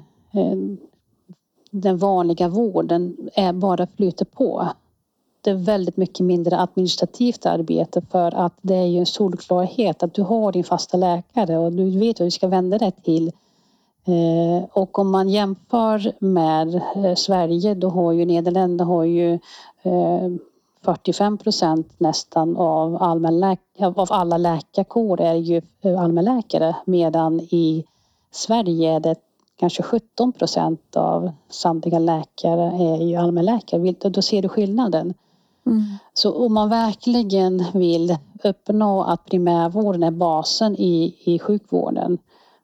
den 1.70 1.98
vanliga 1.98 2.48
vården 2.48 3.16
är 3.34 3.52
bara 3.52 3.86
flyter 3.86 4.24
på. 4.24 4.68
Det 5.44 5.50
är 5.50 5.54
väldigt 5.54 5.96
mycket 5.96 6.26
mindre 6.26 6.60
administrativt 6.60 7.46
arbete 7.46 8.02
för 8.10 8.34
att 8.34 8.52
det 8.62 8.74
är 8.74 8.86
ju 8.86 8.98
en 8.98 9.06
solklarhet 9.06 10.02
att 10.02 10.14
du 10.14 10.22
har 10.22 10.52
din 10.52 10.64
fasta 10.64 10.96
läkare 10.96 11.58
och 11.58 11.72
du 11.72 11.98
vet 11.98 12.20
vad 12.20 12.26
du 12.26 12.30
ska 12.30 12.48
vända 12.48 12.78
dig 12.78 12.92
till 12.92 13.28
eh, 14.06 14.64
och 14.72 14.98
om 14.98 15.10
man 15.10 15.28
jämför 15.28 16.12
med 16.18 16.74
eh, 16.74 17.14
Sverige 17.14 17.74
då 17.74 17.88
har 17.88 18.12
ju 18.12 18.24
Nederländerna 18.24 18.84
har 18.84 19.04
ju 19.04 19.32
eh, 19.82 20.30
45 20.82 21.38
procent 21.38 22.00
nästan 22.00 22.56
av, 22.56 22.96
av 22.96 24.06
alla 24.10 24.38
läkarkår 24.38 25.20
är 25.20 25.34
ju 25.34 25.62
allmänläkare 25.98 26.76
medan 26.84 27.40
i 27.40 27.84
Sverige 28.30 28.92
är 28.92 29.00
det 29.00 29.16
kanske 29.56 29.82
17 29.82 30.32
procent 30.32 30.96
av 30.96 31.32
samtliga 31.48 31.98
läkare 31.98 32.62
är 32.62 33.02
ju 33.02 33.16
allmänläkare. 33.16 33.94
Då 34.10 34.22
ser 34.22 34.42
du 34.42 34.48
skillnaden. 34.48 35.14
Mm. 35.66 35.82
Så 36.14 36.46
om 36.46 36.54
man 36.54 36.68
verkligen 36.68 37.64
vill 37.74 38.16
uppnå 38.44 39.02
att 39.02 39.24
primärvården 39.24 40.02
är 40.02 40.10
basen 40.10 40.76
i, 40.76 41.16
i 41.24 41.38
sjukvården 41.38 42.18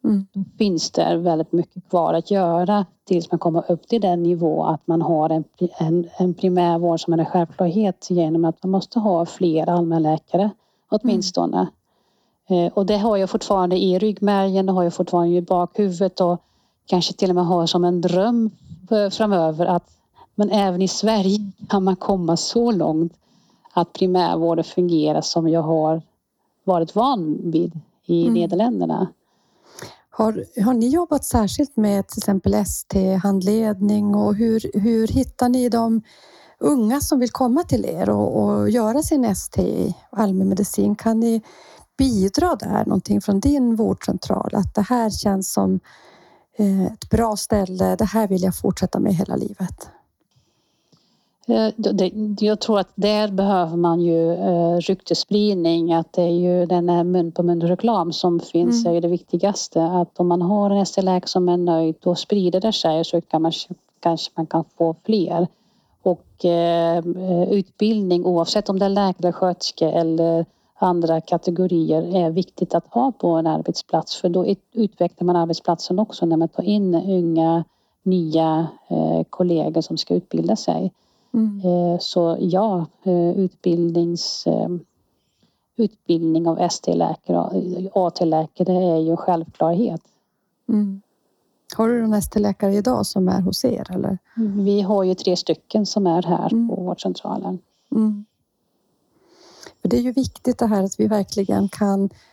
mm. 0.04 0.26
då 0.32 0.44
finns 0.58 0.90
det 0.90 1.16
väldigt 1.16 1.52
mycket 1.52 1.88
kvar 1.90 2.14
att 2.14 2.30
göra 2.30 2.86
tills 3.04 3.30
man 3.30 3.38
kommer 3.38 3.70
upp 3.70 3.88
till 3.88 4.00
den 4.00 4.22
nivå 4.22 4.64
att 4.64 4.86
man 4.86 5.02
har 5.02 5.30
en, 5.30 5.44
en, 5.78 6.08
en 6.18 6.34
primärvård 6.34 7.00
som 7.00 7.12
är 7.12 7.18
en 7.18 7.26
självklarhet 7.26 8.06
genom 8.10 8.44
att 8.44 8.62
man 8.62 8.70
måste 8.70 8.98
ha 8.98 9.26
fler 9.26 9.68
allmänläkare 9.68 10.50
åtminstone. 10.90 11.66
Mm. 12.48 12.70
Och 12.74 12.86
det 12.86 12.98
har 12.98 13.16
jag 13.16 13.30
fortfarande 13.30 13.76
i 13.78 13.98
ryggmärgen, 13.98 14.66
det 14.66 14.72
har 14.72 14.82
jag 14.82 14.94
fortfarande 14.94 15.36
i 15.36 15.42
bakhuvudet 15.42 16.20
och 16.20 16.42
kanske 16.86 17.14
till 17.14 17.30
och 17.30 17.34
med 17.34 17.46
har 17.46 17.66
som 17.66 17.84
en 17.84 18.00
dröm 18.00 18.50
framöver 19.10 19.66
att 19.66 19.99
men 20.40 20.50
även 20.50 20.82
i 20.82 20.88
Sverige 20.88 21.38
kan 21.68 21.84
man 21.84 21.96
komma 21.96 22.36
så 22.36 22.70
långt 22.70 23.12
att 23.72 23.92
primärvården 23.92 24.64
fungerar 24.64 25.20
som 25.20 25.48
jag 25.48 25.62
har 25.62 26.02
varit 26.64 26.94
van 26.94 27.50
vid 27.50 27.80
i 28.06 28.22
mm. 28.22 28.34
Nederländerna. 28.34 29.08
Har, 30.10 30.44
har 30.64 30.74
ni 30.74 30.88
jobbat 30.88 31.24
särskilt 31.24 31.76
med 31.76 32.08
till 32.08 32.18
exempel 32.18 32.54
ST-handledning 32.54 34.14
och 34.14 34.34
hur, 34.34 34.80
hur 34.80 35.08
hittar 35.08 35.48
ni 35.48 35.68
de 35.68 36.02
unga 36.58 37.00
som 37.00 37.18
vill 37.18 37.30
komma 37.30 37.62
till 37.62 37.84
er 37.84 38.10
och, 38.10 38.42
och 38.42 38.70
göra 38.70 39.02
sin 39.02 39.24
ST 39.24 39.62
i 39.62 39.96
allmänmedicin? 40.10 40.96
Kan 40.96 41.20
ni 41.20 41.42
bidra 41.98 42.56
där 42.56 42.84
någonting 42.86 43.20
från 43.20 43.40
din 43.40 43.76
vårdcentral? 43.76 44.50
Att 44.54 44.74
det 44.74 44.86
här 44.88 45.10
känns 45.10 45.52
som 45.52 45.80
eh, 46.58 46.84
ett 46.84 47.10
bra 47.10 47.36
ställe. 47.36 47.96
Det 47.96 48.04
här 48.04 48.28
vill 48.28 48.42
jag 48.42 48.56
fortsätta 48.56 48.98
med 48.98 49.14
hela 49.14 49.36
livet. 49.36 49.90
Eh, 51.50 51.72
jag 52.40 52.60
tror 52.60 52.78
att 52.78 52.92
där 52.94 53.28
behöver 53.28 53.76
man 53.76 54.00
ju 54.00 54.32
eh, 54.32 54.76
ryktesspridning, 54.76 55.92
att 55.92 56.12
det 56.12 56.22
är 56.22 56.28
ju 56.28 56.66
den 56.66 56.88
här 56.88 57.04
mun 57.04 57.32
på 57.32 57.42
mun 57.42 57.62
reklam 57.62 58.12
som 58.12 58.40
finns 58.40 58.84
mm. 58.84 58.96
är 58.96 59.00
det 59.00 59.08
viktigaste. 59.08 59.84
Att 59.84 60.20
om 60.20 60.28
man 60.28 60.42
har 60.42 60.70
en 60.70 60.82
ST-läkare 60.82 61.28
som 61.28 61.48
är 61.48 61.56
nöjd 61.56 61.94
då 62.00 62.14
sprider 62.14 62.60
det 62.60 62.72
sig 62.72 63.04
så 63.04 63.20
kan 63.20 63.42
man, 63.42 63.52
kanske 64.00 64.32
man 64.36 64.46
kan 64.46 64.64
få 64.78 64.94
fler. 65.04 65.46
Och 66.02 66.44
eh, 66.44 67.04
utbildning 67.50 68.24
oavsett 68.24 68.68
om 68.68 68.78
det 68.78 68.84
är 68.84 68.88
läkare, 68.88 69.32
sköterska 69.32 69.90
eller 69.90 70.46
andra 70.78 71.20
kategorier 71.20 72.16
är 72.16 72.30
viktigt 72.30 72.74
att 72.74 72.86
ha 72.86 73.12
på 73.12 73.28
en 73.28 73.46
arbetsplats 73.46 74.16
för 74.20 74.28
då 74.28 74.46
utvecklar 74.72 75.26
man 75.26 75.36
arbetsplatsen 75.36 75.98
också 75.98 76.26
när 76.26 76.36
man 76.36 76.48
tar 76.48 76.62
in 76.62 76.94
unga 76.94 77.64
nya 78.02 78.66
eh, 78.88 79.22
kollegor 79.30 79.80
som 79.80 79.98
ska 79.98 80.14
utbilda 80.14 80.56
sig. 80.56 80.92
Mm. 81.34 81.60
Eh, 81.64 81.98
så 82.00 82.36
ja, 82.40 82.86
eh, 83.02 83.30
utbildnings, 83.30 84.46
eh, 84.46 84.68
utbildning 85.76 86.48
av 86.48 86.58
ST-läkare 86.60 87.38
och 87.92 88.06
AT-läkare 88.06 88.72
är 88.72 88.98
ju 88.98 89.10
en 89.10 89.16
självklarhet. 89.16 90.00
Mm. 90.68 91.02
Har 91.76 91.88
du 91.88 92.02
någon 92.02 92.14
ST-läkare 92.14 92.74
idag 92.74 93.06
som 93.06 93.28
är 93.28 93.40
hos 93.40 93.64
er? 93.64 93.86
Eller? 93.90 94.18
Vi 94.36 94.80
har 94.80 95.04
ju 95.04 95.14
tre 95.14 95.36
stycken 95.36 95.86
som 95.86 96.06
är 96.06 96.22
här 96.22 96.52
mm. 96.52 96.68
på 96.68 96.74
vårdcentralen. 96.74 97.58
Mm. 97.92 98.24
Det 99.82 99.96
är 99.96 100.00
ju 100.00 100.12
viktigt 100.12 100.58
det 100.58 100.66
här 100.66 100.84
att 100.84 101.00
vi 101.00 101.06
verkligen 101.06 101.68
kan 101.68 102.08
Eh, 102.08 102.29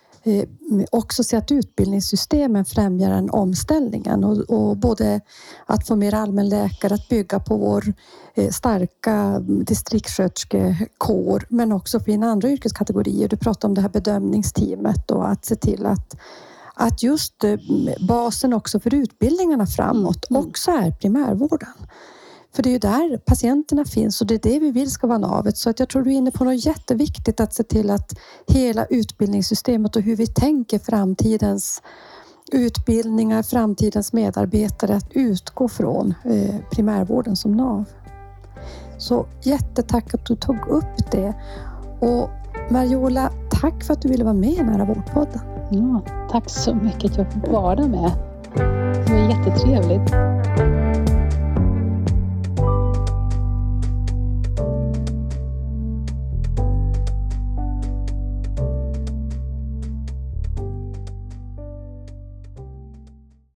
också 0.92 1.24
se 1.24 1.38
att 1.38 1.52
utbildningssystemen 1.52 2.66
främjar 2.66 3.10
den 3.10 3.30
omställningen 3.30 4.24
och, 4.24 4.38
och, 4.38 4.78
både 4.78 5.22
att 5.66 5.88
få 5.88 5.96
mer 5.96 6.14
allmänläkare, 6.14 6.94
att 6.94 7.10
bygga 7.10 7.40
på 7.40 7.58
vår 7.58 7.94
eh, 8.36 8.50
starka 8.50 9.40
distriktssköterskekår 9.40 11.46
men 11.50 11.72
också 11.72 12.00
få 12.00 12.12
in 12.12 12.24
andra 12.24 12.50
yrkeskategorier. 12.50 13.28
Du 13.28 13.38
pratade 13.38 13.68
om 13.68 13.76
det 13.76 13.82
här 13.82 13.90
bedömningsteamet 13.90 15.12
och 15.12 15.30
att 15.30 15.46
se 15.46 15.56
till 15.56 15.86
att 15.86 16.16
att 16.80 17.04
just 17.04 17.44
eh, 17.44 17.56
basen 18.08 18.54
också 18.54 18.80
för 18.80 18.94
utbildningarna 18.94 19.68
framåt 19.68 20.30
mm. 20.30 20.46
också 20.46 20.72
är 20.72 20.92
primärvården. 20.92 21.74
För 22.58 22.64
det 22.64 22.70
är 22.70 22.72
ju 22.72 22.80
där 22.80 23.18
patienterna 23.18 23.86
finns 23.86 24.22
och 24.22 24.28
det 24.28 24.36
är 24.36 24.51
det 24.53 24.60
vi 24.60 24.72
vill 24.72 24.91
ska 24.91 25.08
vara 25.08 25.18
navet. 25.18 25.58
Så 25.58 25.70
att 25.70 25.80
jag 25.80 25.89
tror 25.89 26.03
du 26.03 26.10
är 26.10 26.16
inne 26.16 26.32
på 26.32 26.43
något 26.43 26.66
jätteviktigt 26.66 27.39
att 27.39 27.53
se 27.53 27.64
till 27.64 27.89
att 27.89 28.14
hela 28.47 28.86
utbildningssystemet 28.86 29.95
och 29.95 30.01
hur 30.01 30.16
vi 30.16 30.28
tänker 30.28 30.80
framtidens 30.80 31.82
utbildningar, 32.51 33.43
framtidens 33.43 34.14
medarbetare 34.14 34.95
att 34.95 35.12
utgå 35.12 35.70
från 35.70 36.14
eh, 36.24 36.55
primärvården 36.72 37.36
som 37.36 37.51
nav. 37.51 37.86
Så 38.97 39.28
jättetack 39.43 40.14
att 40.14 40.26
du 40.26 40.36
tog 40.36 40.68
upp 40.68 41.12
det. 41.12 41.34
Och 41.99 42.30
Mariola, 42.72 43.32
tack 43.62 43.84
för 43.84 43.93
att 43.93 44.01
du 44.01 44.10
ville 44.10 44.24
vara 44.24 44.34
med 44.34 44.53
i 44.53 44.64
Nära 44.64 44.86
vårdpodden. 44.86 45.41
Ja, 45.72 46.01
tack 46.32 46.49
så 46.49 46.76
mycket 46.76 47.12
att 47.12 47.18
jag 47.18 47.34
fick 47.34 47.47
vara 47.47 47.88
med. 47.88 48.12
Det 48.55 49.14
var 49.14 49.30
jättetrevligt. 49.30 50.37